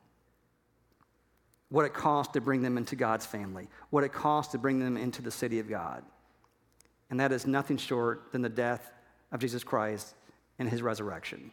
what 1.70 1.86
it 1.86 1.94
cost 1.94 2.34
to 2.34 2.42
bring 2.42 2.62
them 2.62 2.78
into 2.78 2.96
God's 2.96 3.26
family, 3.26 3.68
what 3.90 4.04
it 4.04 4.12
cost 4.12 4.52
to 4.52 4.58
bring 4.58 4.80
them 4.80 4.98
into 4.98 5.22
the 5.22 5.32
city 5.32 5.60
of 5.60 5.70
God. 5.70 6.04
And 7.10 7.20
that 7.20 7.32
is 7.32 7.46
nothing 7.46 7.78
short 7.78 8.32
than 8.32 8.42
the 8.42 8.50
death 8.50 8.92
of 9.32 9.40
Jesus 9.40 9.64
Christ 9.64 10.16
and 10.58 10.70
his 10.70 10.82
resurrection. 10.82 11.52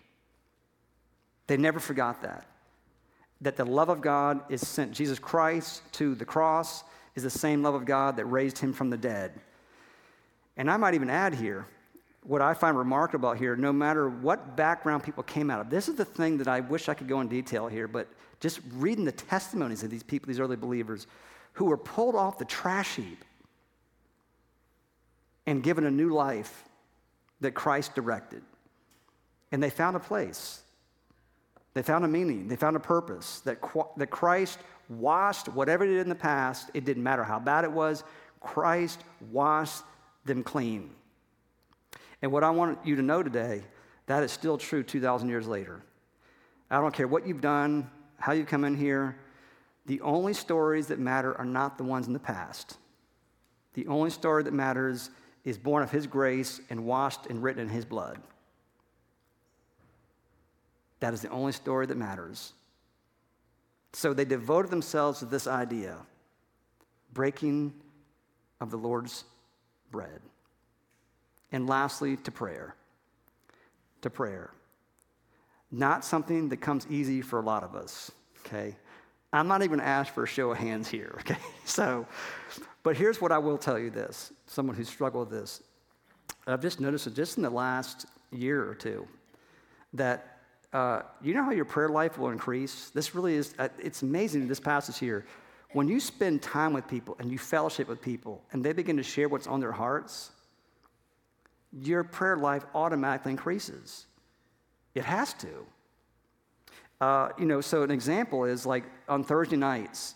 They 1.47 1.57
never 1.57 1.81
forgot 1.81 2.23
that. 2.23 2.47
That 3.43 3.57
the 3.57 3.65
love 3.65 3.89
of 3.89 4.01
God 4.01 4.41
is 4.49 4.67
sent 4.67 4.93
Jesus 4.93 5.19
Christ 5.19 5.83
to 5.93 6.15
the 6.15 6.25
cross 6.25 6.85
is 7.15 7.25
the 7.25 7.31
same 7.31 7.63
love 7.63 7.75
of 7.75 7.85
God 7.85 8.17
that 8.17 8.25
raised 8.27 8.59
him 8.59 8.73
from 8.73 8.89
the 8.89 8.97
dead. 8.97 9.33
And 10.57 10.71
I 10.71 10.77
might 10.77 10.95
even 10.95 11.11
add 11.11 11.35
here, 11.35 11.67
what 12.25 12.41
I 12.41 12.55
find 12.55 12.77
remarkable 12.77 13.33
here, 13.33 13.57
no 13.57 13.73
matter 13.73 14.09
what 14.09 14.57
background 14.57 15.03
people 15.03 15.23
came 15.23 15.51
out 15.51 15.61
of, 15.61 15.71
this 15.71 15.89
is 15.89 15.97
the 15.97 16.05
thing 16.05 16.39
that 16.39 16.49
I 16.49 16.61
wish 16.61 16.89
I 16.89 16.95
could 16.95 17.09
go 17.09 17.21
in 17.21 17.29
detail 17.29 17.67
here, 17.67 17.89
but 17.89 18.09
just 18.41 18.61
reading 18.75 19.05
the 19.05 19.13
testimonies 19.13 19.83
of 19.83 19.91
these 19.91 20.03
people, 20.03 20.29
these 20.29 20.41
early 20.41 20.57
believers, 20.57 21.07
who 21.55 21.67
were 21.67 21.77
pulled 21.77 22.15
off 22.15 22.39
the 22.39 22.45
trash 22.45 22.97
heap 22.97 23.25
and 25.47 25.63
given 25.63 25.85
a 25.85 25.91
new 25.91 26.11
life 26.11 26.65
that 27.41 27.53
Christ 27.53 27.95
directed. 27.95 28.43
And 29.51 29.63
they 29.63 29.71
found 29.71 29.97
a 29.97 30.01
place. 30.01 30.63
They 31.75 31.83
found 31.83 32.05
a 32.05 32.09
meaning. 32.09 32.49
They 32.49 32.57
found 32.57 32.77
a 32.77 32.81
purpose. 32.81 33.41
That, 33.41 33.59
that 33.97 34.11
Christ 34.11 34.59
washed 34.89 35.49
whatever 35.49 35.85
it 35.85 35.89
did 35.89 36.01
in 36.01 36.09
the 36.09 36.15
past. 36.15 36.71
It 36.75 36.85
didn't 36.85 37.03
matter 37.03 37.25
how 37.25 37.39
bad 37.39 37.65
it 37.65 37.73
was. 37.73 38.05
Christ 38.41 39.01
washed 39.31 39.83
them 40.25 40.43
clean. 40.43 40.91
And 42.23 42.31
what 42.31 42.45
I 42.45 42.51
want 42.51 42.79
you 42.85 42.97
to 42.97 43.03
know 43.03 43.23
today, 43.23 43.63
that 44.07 44.23
is 44.23 44.31
still 44.31 44.57
true 44.57 44.83
2,000 44.83 45.29
years 45.29 45.47
later. 45.47 45.83
I 46.71 46.81
don't 46.81 46.95
care 46.95 47.09
what 47.09 47.27
you've 47.27 47.41
done, 47.41 47.91
how 48.19 48.33
you've 48.33 48.47
come 48.47 48.65
in 48.65 48.77
here. 48.77 49.19
The 49.87 50.01
only 50.01 50.33
stories 50.33 50.87
that 50.87 51.01
matter 51.01 51.37
are 51.37 51.45
not 51.45 51.77
the 51.77 51.85
ones 51.85 52.07
in 52.07 52.13
the 52.13 52.19
past. 52.19 52.79
The 53.75 53.87
only 53.89 54.11
story 54.11 54.45
that 54.45 54.53
matters 54.53 55.11
is 55.45 55.59
born 55.59 55.83
of 55.83 55.91
His 55.91 56.07
grace 56.07 56.61
and 56.71 56.85
washed 56.85 57.27
and 57.27 57.43
written 57.43 57.63
in 57.63 57.69
His 57.69 57.85
blood. 57.85 58.19
That 61.01 61.13
is 61.13 61.21
the 61.21 61.31
only 61.31 61.53
story 61.53 61.87
that 61.87 61.97
matters. 61.97 62.53
So 63.93 64.15
they 64.15 64.25
devoted 64.25 64.71
themselves 64.71 65.19
to 65.19 65.25
this 65.25 65.47
idea 65.47 65.99
breaking 67.13 67.75
of 68.61 68.71
the 68.71 68.79
Lord's 68.79 69.25
bread. 69.91 70.21
And 71.53 71.69
lastly, 71.69 72.17
to 72.17 72.31
prayer. 72.31 72.75
To 74.01 74.11
prayer. 74.11 74.51
Not 75.71 76.05
something 76.05 76.49
that 76.49 76.59
comes 76.59 76.87
easy 76.91 77.23
for 77.23 77.39
a 77.39 77.43
lot 77.43 77.63
of 77.63 77.75
us, 77.75 78.11
okay? 78.45 78.75
I'm 79.33 79.49
not 79.49 79.63
even 79.63 79.81
asked 79.81 80.11
for 80.11 80.25
a 80.25 80.27
show 80.27 80.51
of 80.51 80.59
hands 80.59 80.89
here, 80.89 81.15
okay? 81.21 81.39
So, 81.65 82.07
but 82.83 82.97
here's 82.97 83.21
what 83.21 83.33
I 83.33 83.39
will 83.39 83.59
tell 83.59 83.79
you 83.79 83.91
this 83.91 84.33
someone 84.47 84.77
who 84.77 84.85
struggled 84.85 85.31
with 85.31 85.41
this. 85.41 85.63
I've 86.47 86.61
just 86.61 86.81
noticed 86.81 87.15
just 87.15 87.37
in 87.37 87.43
the 87.43 87.51
last 87.51 88.07
year 88.33 88.69
or 88.69 88.75
two, 88.75 89.07
that 89.95 90.39
uh, 90.73 91.03
you 91.23 91.35
know 91.35 91.45
how 91.45 91.51
your 91.53 91.65
prayer 91.65 91.89
life 91.89 92.19
will 92.19 92.31
increase? 92.31 92.91
This 92.91 93.15
really 93.15 93.35
is, 93.35 93.55
uh, 93.59 93.69
it's 93.79 94.03
amazing 94.03 94.49
this 94.49 94.61
passage 94.61 94.99
here. 94.99 95.27
When 95.73 95.89
you 95.89 96.01
spend 96.01 96.43
time 96.43 96.73
with 96.73 96.89
people 96.89 97.17
and 97.19 97.31
you 97.31 97.39
fellowship 97.39 97.89
with 97.89 98.01
people 98.03 98.43
and 98.53 98.65
they 98.65 98.73
begin 98.73 98.97
to 98.97 99.03
share 99.03 99.29
what's 99.29 99.47
on 99.47 99.61
their 99.61 99.73
hearts, 99.73 100.31
your 101.81 102.05
prayer 102.05 102.37
life 102.37 102.65
automatically 102.75 103.33
increases. 103.33 104.07
It 104.95 105.05
has 105.05 105.33
to. 105.35 105.67
Uh, 107.01 107.31
you 107.39 107.47
know, 107.47 107.61
so 107.61 107.83
an 107.83 107.91
example 107.91 108.45
is 108.45 108.67
like 108.67 108.85
on 109.09 109.25
Thursday 109.25 109.57
nights, 109.57 110.15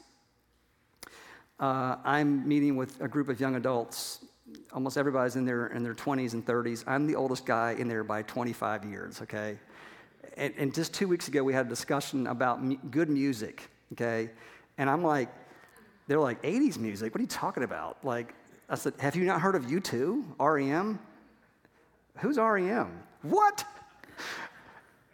uh, 1.59 1.97
I'm 2.05 2.47
meeting 2.47 2.77
with 2.77 3.01
a 3.01 3.09
group 3.09 3.29
of 3.29 3.41
young 3.41 3.57
adults. 3.57 4.25
Almost 4.73 4.97
everybody's 4.97 5.37
in 5.37 5.45
their, 5.45 5.69
in 5.69 5.83
their 5.83 5.95
20s 5.95 6.35
and 6.35 6.45
30s. 6.45 6.85
I'm 6.87 7.07
the 7.07 7.17
oldest 7.17 7.47
guy 7.47 7.75
in 7.79 7.89
there 7.89 8.05
by 8.05 8.23
25 8.23 8.85
years, 8.85 9.23
okay? 9.23 9.59
And, 10.37 10.55
and 10.59 10.75
just 10.75 10.93
two 10.93 11.09
weeks 11.09 11.29
ago, 11.29 11.43
we 11.43 11.55
had 11.55 11.67
a 11.67 11.69
discussion 11.69 12.27
about 12.27 12.63
mu- 12.63 12.77
good 12.91 13.09
music, 13.09 13.69
okay? 13.93 14.31
And 14.79 14.91
I'm 14.91 15.03
like, 15.03 15.31
they're 16.07 16.21
like, 16.21 16.41
80s 16.43 16.79
music? 16.79 17.15
What 17.15 17.19
are 17.19 17.23
you 17.23 17.29
talking 17.29 17.63
about? 17.63 18.05
Like, 18.05 18.35
I 18.69 18.75
said, 18.75 18.95
have 18.99 19.17
you 19.17 19.25
not 19.25 19.41
heard 19.41 19.55
of 19.55 19.67
U2, 19.67 20.39
REM? 20.39 20.99
Who's 22.19 22.39
REM? 22.39 23.03
What? 23.23 23.65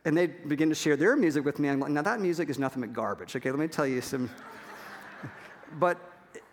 And 0.05 0.17
they 0.17 0.27
begin 0.27 0.69
to 0.69 0.75
share 0.75 0.97
their 0.97 1.17
music 1.17 1.45
with 1.45 1.59
me. 1.59 1.69
I'm 1.69 1.81
like, 1.81 1.91
now 1.91 2.03
that 2.03 2.21
music 2.21 2.49
is 2.49 2.59
nothing 2.59 2.81
but 2.81 2.93
garbage. 2.93 3.37
Okay, 3.37 3.51
let 3.51 3.59
me 3.59 3.69
tell 3.69 3.87
you 3.87 4.01
some. 4.01 4.31
but 5.79 5.99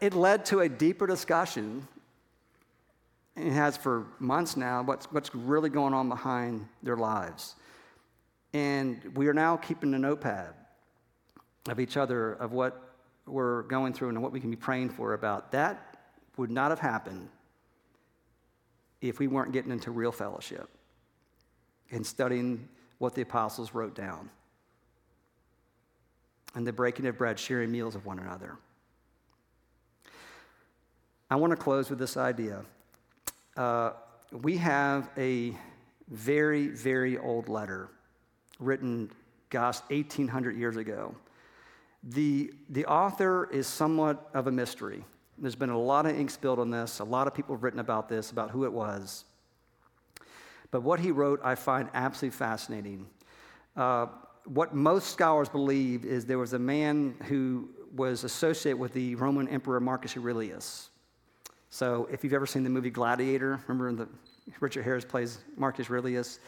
it 0.02 0.14
led 0.14 0.46
to 0.46 0.62
a 0.62 0.70
deeper 0.70 1.08
discussion. 1.08 1.88
It 3.36 3.52
has 3.52 3.78
for 3.78 4.06
months 4.20 4.56
now 4.58 4.84
what's, 4.84 5.06
what's 5.12 5.34
really 5.34 5.70
going 5.70 5.94
on 5.94 6.10
behind 6.10 6.68
their 6.84 6.98
lives. 6.98 7.56
And 8.54 9.04
we 9.16 9.28
are 9.28 9.34
now 9.34 9.58
keeping 9.58 9.94
a 9.94 10.00
notepad 10.00 10.54
of 11.68 11.80
each 11.80 11.98
other 11.98 12.34
of 12.34 12.52
what 12.52 12.96
we're 13.26 13.64
going 13.64 13.94
through 13.94 14.10
and 14.10 14.22
what 14.22 14.32
we 14.32 14.40
can 14.40 14.50
be 14.50 14.56
praying 14.56 14.90
for 14.90 15.14
about. 15.14 15.52
That 15.52 15.98
would 16.38 16.50
not 16.50 16.72
have 16.72 16.80
happened 16.80 17.30
if 19.02 19.20
we 19.20 19.28
weren't 19.28 19.52
getting 19.52 19.72
into 19.72 19.92
real 19.92 20.12
fellowship 20.12 20.70
and 21.92 22.06
studying 22.06 22.68
what 22.98 23.16
the 23.16 23.22
apostles 23.22 23.74
wrote 23.74 23.96
down 23.96 24.30
and 26.56 26.66
the 26.66 26.74
breaking 26.74 27.06
of 27.06 27.18
bread, 27.18 27.40
sharing 27.40 27.72
meals 27.72 27.96
of 27.96 28.06
one 28.06 28.20
another. 28.20 28.58
I 31.30 31.36
want 31.36 31.52
to 31.52 31.58
close 31.58 31.90
with 31.90 32.00
this 32.00 32.18
idea. 32.18 32.64
Uh, 33.56 33.92
we 34.32 34.58
have 34.58 35.10
a 35.18 35.56
very, 36.10 36.68
very 36.68 37.18
old 37.18 37.50
letter 37.50 37.90
written, 38.60 39.12
gosh, 39.50 39.80
1800 39.90 40.58
years 40.58 40.76
ago. 40.76 41.16
The, 42.04 42.52
the 42.70 42.86
author 42.86 43.48
is 43.52 43.68
somewhat 43.68 44.30
of 44.34 44.48
a 44.48 44.52
mystery. 44.52 45.04
There's 45.42 45.56
been 45.56 45.70
a 45.70 45.80
lot 45.80 46.06
of 46.06 46.18
ink 46.18 46.30
spilled 46.30 46.60
on 46.60 46.70
this, 46.70 47.00
a 47.00 47.04
lot 47.04 47.28
of 47.28 47.34
people 47.34 47.56
have 47.56 47.64
written 47.64 47.80
about 47.80 48.10
this, 48.10 48.32
about 48.32 48.52
who 48.52 48.66
it 48.66 48.74
was. 48.74 49.24
But 50.72 50.82
what 50.82 51.00
he 51.00 51.12
wrote, 51.12 51.40
I 51.44 51.56
find 51.56 51.90
absolutely 51.94 52.38
fascinating. 52.38 53.08
Uh, 53.76 54.08
what 54.46 54.74
most 54.76 55.12
scholars 55.12 55.50
believe 55.50 56.06
is 56.06 56.26
there 56.26 56.38
was 56.38 56.54
a 56.54 56.60
man 56.60 57.16
who 57.28 57.70
was 57.96 58.24
associated 58.24 58.78
with 58.78 58.94
the 58.94 59.16
Roman 59.16 59.48
Emperor 59.48 59.80
Marcus 59.80 60.16
Aurelius. 60.18 60.90
So, 61.72 62.08
if 62.12 62.24
you've 62.24 62.34
ever 62.34 62.46
seen 62.46 62.64
the 62.64 62.70
movie 62.70 62.90
Gladiator, 62.90 63.60
remember 63.68 64.06
the, 64.06 64.10
Richard 64.60 64.84
Harris 64.84 65.06
plays 65.06 65.40
Marcus 65.56 65.90
Aurelius? 65.90 66.40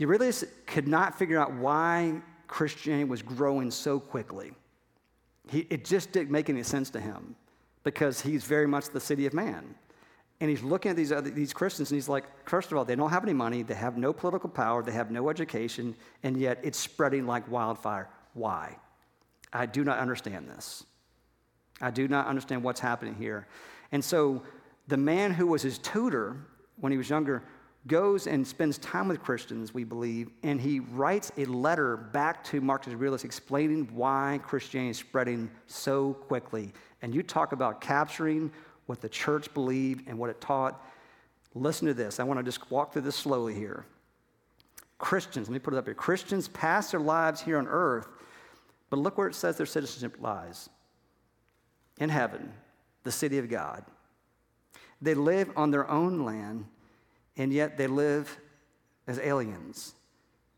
Aurelius 0.00 0.44
could 0.66 0.86
not 0.86 1.18
figure 1.18 1.38
out 1.38 1.52
why 1.54 2.20
Christianity 2.46 3.04
was 3.04 3.22
growing 3.22 3.70
so 3.70 3.98
quickly. 3.98 4.52
He, 5.48 5.66
it 5.70 5.84
just 5.84 6.12
didn't 6.12 6.30
make 6.30 6.50
any 6.50 6.62
sense 6.62 6.90
to 6.90 7.00
him 7.00 7.34
because 7.88 8.20
he's 8.20 8.44
very 8.44 8.66
much 8.66 8.90
the 8.90 9.00
city 9.00 9.24
of 9.24 9.32
man. 9.32 9.74
And 10.40 10.50
he's 10.50 10.62
looking 10.62 10.90
at 10.90 10.96
these, 10.96 11.10
other, 11.10 11.30
these 11.30 11.54
Christians 11.54 11.90
and 11.90 11.96
he's 11.96 12.08
like, 12.08 12.24
first 12.46 12.70
of 12.70 12.76
all, 12.76 12.84
they 12.84 12.94
don't 12.94 13.08
have 13.08 13.22
any 13.22 13.32
money, 13.32 13.62
they 13.62 13.74
have 13.74 13.96
no 13.96 14.12
political 14.12 14.50
power, 14.50 14.82
they 14.82 14.92
have 14.92 15.10
no 15.10 15.30
education, 15.30 15.96
and 16.22 16.36
yet 16.36 16.60
it's 16.62 16.78
spreading 16.78 17.26
like 17.26 17.50
wildfire. 17.50 18.10
Why? 18.34 18.76
I 19.54 19.64
do 19.64 19.84
not 19.84 19.98
understand 20.00 20.50
this. 20.50 20.84
I 21.80 21.90
do 21.90 22.08
not 22.08 22.26
understand 22.26 22.62
what's 22.62 22.78
happening 22.78 23.14
here. 23.14 23.46
And 23.90 24.04
so 24.04 24.42
the 24.86 24.98
man 24.98 25.32
who 25.32 25.46
was 25.46 25.62
his 25.62 25.78
tutor 25.78 26.36
when 26.76 26.92
he 26.92 26.98
was 26.98 27.08
younger 27.08 27.42
goes 27.88 28.26
and 28.26 28.46
spends 28.46 28.78
time 28.78 29.08
with 29.08 29.22
Christians, 29.22 29.74
we 29.74 29.82
believe, 29.82 30.30
and 30.42 30.60
he 30.60 30.80
writes 30.80 31.32
a 31.36 31.44
letter 31.46 31.96
back 31.96 32.44
to 32.44 32.60
Marcus 32.60 32.92
Aurelius 32.92 33.24
explaining 33.24 33.88
why 33.92 34.38
Christianity 34.44 34.90
is 34.90 34.98
spreading 34.98 35.50
so 35.66 36.12
quickly. 36.12 36.72
And 37.02 37.14
you 37.14 37.22
talk 37.22 37.52
about 37.52 37.80
capturing 37.80 38.52
what 38.86 39.00
the 39.00 39.08
church 39.08 39.52
believed 39.54 40.06
and 40.06 40.18
what 40.18 40.30
it 40.30 40.40
taught. 40.40 40.84
Listen 41.54 41.88
to 41.88 41.94
this. 41.94 42.20
I 42.20 42.24
want 42.24 42.38
to 42.38 42.44
just 42.44 42.70
walk 42.70 42.92
through 42.92 43.02
this 43.02 43.16
slowly 43.16 43.54
here. 43.54 43.84
Christians, 44.98 45.48
let 45.48 45.52
me 45.52 45.58
put 45.58 45.74
it 45.74 45.78
up 45.78 45.86
here. 45.86 45.94
Christians 45.94 46.48
pass 46.48 46.90
their 46.90 47.00
lives 47.00 47.40
here 47.40 47.58
on 47.58 47.66
earth, 47.68 48.08
but 48.90 48.98
look 48.98 49.16
where 49.16 49.28
it 49.28 49.34
says 49.34 49.56
their 49.56 49.66
citizenship 49.66 50.18
lies 50.20 50.68
in 51.98 52.08
heaven, 52.08 52.52
the 53.04 53.12
city 53.12 53.38
of 53.38 53.48
God. 53.48 53.84
They 55.00 55.14
live 55.14 55.50
on 55.56 55.70
their 55.70 55.88
own 55.88 56.24
land, 56.24 56.64
and 57.38 57.52
yet 57.52 57.78
they 57.78 57.86
live 57.86 58.38
as 59.06 59.18
aliens. 59.18 59.94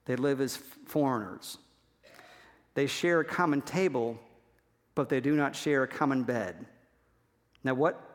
They 0.07 0.17
live 0.17 0.41
as 0.41 0.57
foreigners. 0.57 1.59
They 2.75 2.87
share 2.87 3.21
a 3.21 3.25
common 3.25 3.61
table, 3.61 4.19
but 4.95 5.09
they 5.09 5.21
do 5.21 5.37
not 5.37 5.55
share 5.55 5.85
a 5.85 5.89
common 5.89 6.25
bed. 6.25 6.67
Now, 7.63 7.75
what 7.75 8.07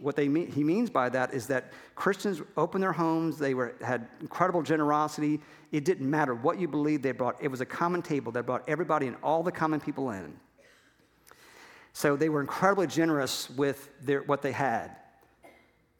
what 0.00 0.14
they 0.14 0.28
mean, 0.28 0.52
he 0.52 0.62
means 0.62 0.88
by 0.88 1.08
that 1.08 1.34
is 1.34 1.48
that 1.48 1.72
Christians 1.96 2.40
opened 2.56 2.82
their 2.82 2.92
homes, 2.92 3.38
they 3.38 3.54
were, 3.54 3.74
had 3.84 4.06
incredible 4.20 4.62
generosity. 4.62 5.40
It 5.72 5.84
didn't 5.84 6.08
matter 6.08 6.32
what 6.32 6.60
you 6.60 6.68
believed, 6.68 7.02
they 7.02 7.10
brought, 7.10 7.42
it 7.42 7.48
was 7.48 7.60
a 7.60 7.66
common 7.66 8.00
table 8.00 8.30
that 8.32 8.46
brought 8.46 8.62
everybody 8.68 9.08
and 9.08 9.16
all 9.20 9.42
the 9.42 9.50
common 9.50 9.80
people 9.80 10.10
in. 10.10 10.38
So 11.92 12.14
they 12.14 12.28
were 12.28 12.40
incredibly 12.40 12.86
generous 12.86 13.50
with 13.50 13.90
their, 14.00 14.22
what 14.22 14.42
they 14.42 14.52
had. 14.52 14.96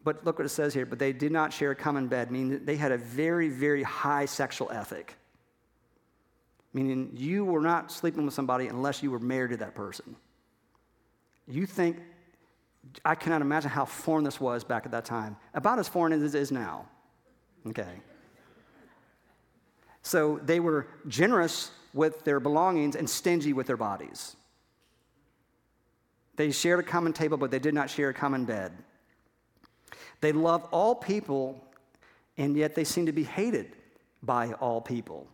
But 0.05 0.25
look 0.25 0.39
what 0.39 0.45
it 0.45 0.51
says 0.51 0.75
here, 0.75 0.85
but 0.85 0.99
they 0.99 1.13
did 1.13 1.33
not 1.33 1.53
share 1.53 1.71
a 1.71 1.75
common 1.75 2.09
bed, 2.09 2.31
meaning 2.31 2.65
they 2.65 2.77
had 2.77 2.93
a 2.93 2.99
very, 2.99 3.49
very 3.49 3.83
high 3.83 4.27
sexual 4.27 4.71
ethic. 4.71 5.17
Meaning 6.75 7.13
you 7.15 7.45
were 7.45 7.63
not 7.63 7.91
sleeping 7.91 8.25
with 8.27 8.35
somebody 8.35 8.67
unless 8.67 9.03
you 9.03 9.11
were 9.11 9.19
married 9.19 9.53
to 9.53 9.57
that 9.59 9.75
person. 9.75 10.15
You 11.49 11.65
think 11.65 11.99
I 13.05 13.15
cannot 13.15 13.41
imagine 13.41 13.71
how 13.71 13.87
foreign 13.87 14.25
this 14.25 14.39
was 14.39 14.63
back 14.63 14.85
at 14.85 14.93
that 14.93 15.07
time. 15.07 15.37
About 15.55 15.79
as 15.79 15.89
foreign 15.89 16.13
as 16.13 16.35
it 16.35 16.39
is 16.39 16.53
now. 16.53 16.87
Okay. 17.67 18.01
So 20.03 20.39
they 20.45 20.61
were 20.61 20.87
generous 21.09 21.71
with 21.95 22.25
their 22.25 22.41
belongings 22.41 22.95
and 22.95 23.09
stingy 23.09 23.55
with 23.55 23.67
their 23.67 23.79
bodies. 23.79 24.37
They 26.37 26.51
shared 26.51 26.81
a 26.81 26.83
common 26.83 27.15
table, 27.15 27.39
but 27.39 27.51
they 27.51 27.59
did 27.59 27.73
not 27.73 27.89
share 27.89 28.11
a 28.11 28.15
common 28.15 28.45
bed. 28.45 28.73
They 30.25 30.33
love 30.33 30.67
all 30.71 30.95
people, 30.95 31.63
and 32.39 32.57
yet 32.57 32.75
they 32.75 32.85
seem 32.85 33.05
to 33.05 33.13
be 33.13 33.25
hated 33.25 33.77
by 34.23 34.53
all 34.53 34.81
people. 34.81 35.27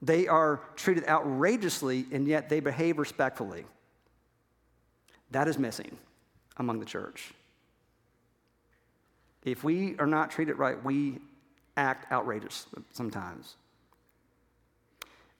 They 0.00 0.26
are 0.26 0.62
treated 0.74 1.06
outrageously, 1.06 2.06
and 2.12 2.26
yet 2.26 2.48
they 2.48 2.60
behave 2.60 2.96
respectfully. 2.96 3.66
That 5.32 5.48
is 5.48 5.58
missing 5.58 5.98
among 6.56 6.80
the 6.80 6.86
church. 6.86 7.34
If 9.44 9.62
we 9.62 9.98
are 9.98 10.06
not 10.06 10.30
treated 10.30 10.56
right, 10.56 10.82
we 10.82 11.18
act 11.76 12.10
outrageous 12.10 12.64
sometimes. 12.94 13.56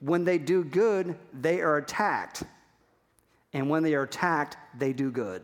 When 0.00 0.22
they 0.26 0.36
do 0.36 0.64
good, 0.64 1.16
they 1.32 1.62
are 1.62 1.78
attacked. 1.78 2.42
And 3.54 3.70
when 3.70 3.82
they 3.82 3.94
are 3.94 4.02
attacked, 4.02 4.58
they 4.76 4.92
do 4.92 5.10
good. 5.10 5.42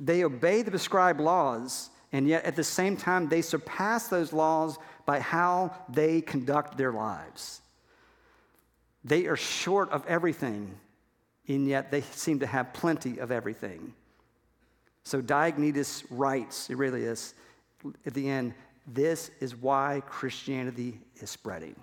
They 0.00 0.24
obey 0.24 0.62
the 0.62 0.72
prescribed 0.72 1.20
laws, 1.20 1.90
and 2.10 2.26
yet 2.26 2.44
at 2.44 2.56
the 2.56 2.64
same 2.64 2.96
time, 2.96 3.28
they 3.28 3.42
surpass 3.42 4.08
those 4.08 4.32
laws 4.32 4.78
by 5.06 5.20
how 5.20 5.72
they 5.88 6.20
conduct 6.20 6.76
their 6.76 6.92
lives. 6.92 7.60
They 9.04 9.26
are 9.26 9.36
short 9.36 9.90
of 9.90 10.04
everything 10.06 10.74
and 11.54 11.66
yet 11.66 11.90
they 11.90 12.02
seem 12.02 12.40
to 12.40 12.46
have 12.46 12.72
plenty 12.72 13.18
of 13.18 13.32
everything. 13.32 13.92
So 15.04 15.20
Diognetus 15.20 16.04
writes, 16.10 16.70
Aurelius, 16.70 17.34
at 18.06 18.14
the 18.14 18.28
end, 18.28 18.54
this 18.86 19.30
is 19.40 19.56
why 19.56 20.02
Christianity 20.06 21.00
is 21.16 21.30
spreading. 21.30 21.74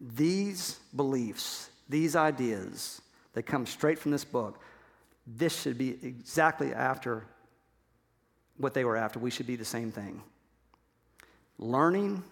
These 0.00 0.78
beliefs, 0.94 1.70
these 1.88 2.14
ideas 2.14 3.00
that 3.32 3.44
come 3.44 3.66
straight 3.66 3.98
from 3.98 4.10
this 4.10 4.24
book, 4.24 4.60
this 5.36 5.60
should 5.60 5.76
be 5.76 5.90
exactly 6.02 6.72
after 6.72 7.24
what 8.56 8.74
they 8.74 8.84
were 8.84 8.96
after. 8.96 9.18
We 9.18 9.30
should 9.30 9.46
be 9.46 9.56
the 9.56 9.64
same 9.64 9.92
thing 9.92 10.22
learning, 11.58 12.22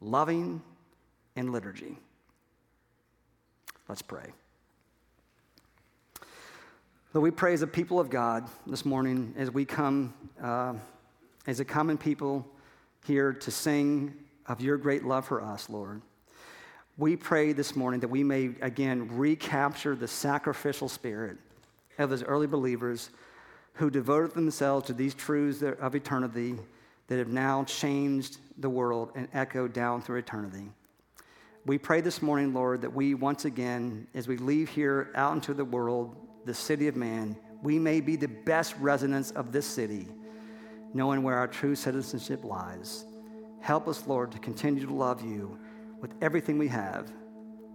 loving, 0.00 0.62
and 1.36 1.52
liturgy. 1.52 1.96
Let's 3.88 4.02
pray. 4.02 4.32
Lord, 7.12 7.24
we 7.24 7.30
pray 7.30 7.52
as 7.52 7.60
a 7.60 7.66
people 7.66 8.00
of 8.00 8.08
God 8.08 8.48
this 8.66 8.86
morning 8.86 9.34
as 9.36 9.50
we 9.50 9.66
come 9.66 10.14
uh, 10.42 10.74
as 11.46 11.60
a 11.60 11.64
common 11.64 11.98
people 11.98 12.46
here 13.04 13.34
to 13.34 13.50
sing 13.50 14.14
of 14.46 14.60
your 14.60 14.78
great 14.78 15.04
love 15.04 15.26
for 15.26 15.42
us, 15.42 15.68
Lord. 15.68 16.00
We 16.96 17.16
pray 17.16 17.52
this 17.52 17.76
morning 17.76 18.00
that 18.00 18.08
we 18.08 18.24
may 18.24 18.50
again 18.60 19.16
recapture 19.16 19.94
the 19.94 20.08
sacrificial 20.08 20.88
spirit 20.88 21.36
of 21.98 22.10
those 22.10 22.22
early 22.22 22.46
believers 22.46 23.10
who 23.74 23.90
devoted 23.90 24.34
themselves 24.34 24.86
to 24.86 24.92
these 24.92 25.14
truths 25.14 25.62
of 25.62 25.94
eternity 25.94 26.56
that 27.08 27.18
have 27.18 27.28
now 27.28 27.64
changed 27.64 28.38
the 28.58 28.70
world 28.70 29.10
and 29.14 29.28
echoed 29.32 29.72
down 29.72 30.02
through 30.02 30.18
eternity. 30.18 30.70
We 31.64 31.78
pray 31.78 32.00
this 32.00 32.22
morning, 32.22 32.52
Lord, 32.52 32.82
that 32.82 32.92
we 32.92 33.14
once 33.14 33.44
again, 33.44 34.06
as 34.14 34.26
we 34.26 34.36
leave 34.36 34.68
here 34.68 35.10
out 35.14 35.34
into 35.34 35.54
the 35.54 35.64
world, 35.64 36.16
the 36.44 36.54
city 36.54 36.88
of 36.88 36.96
man, 36.96 37.36
we 37.62 37.78
may 37.78 38.00
be 38.00 38.16
the 38.16 38.28
best 38.28 38.74
residents 38.80 39.30
of 39.32 39.52
this 39.52 39.66
city, 39.66 40.08
knowing 40.92 41.22
where 41.22 41.36
our 41.36 41.46
true 41.46 41.76
citizenship 41.76 42.44
lies. 42.44 43.04
Help 43.60 43.86
us, 43.86 44.06
Lord, 44.06 44.32
to 44.32 44.38
continue 44.40 44.84
to 44.84 44.92
love 44.92 45.24
you 45.24 45.56
with 46.00 46.12
everything 46.20 46.58
we 46.58 46.68
have, 46.68 47.12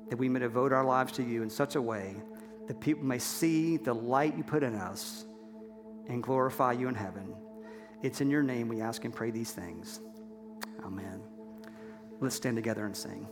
that 0.10 0.18
we 0.18 0.28
may 0.28 0.40
devote 0.40 0.74
our 0.74 0.84
lives 0.84 1.14
to 1.14 1.24
you 1.24 1.42
in 1.42 1.50
such 1.50 1.76
a 1.76 1.82
way 1.82 2.18
that 2.68 2.80
people 2.80 3.04
may 3.04 3.20
see 3.20 3.78
the 3.78 3.94
light 3.94 4.38
you 4.38 4.44
put 4.44 4.64
in 4.64 4.76
us 4.76 5.26
and 6.08 6.22
glorify 6.22 6.74
you 6.74 6.88
in 6.88 6.96
heaven. 6.96 7.34
It's 8.04 8.22
in 8.22 8.30
your 8.30 8.44
name 8.44 8.68
we 8.68 8.82
ask 8.82 9.06
and 9.06 9.14
pray 9.14 9.32
these 9.32 9.52
things. 9.52 10.00
Amen. 10.86 11.22
Let's 12.20 12.36
stand 12.36 12.56
together 12.56 12.86
and 12.86 12.96
sing. 12.96 13.28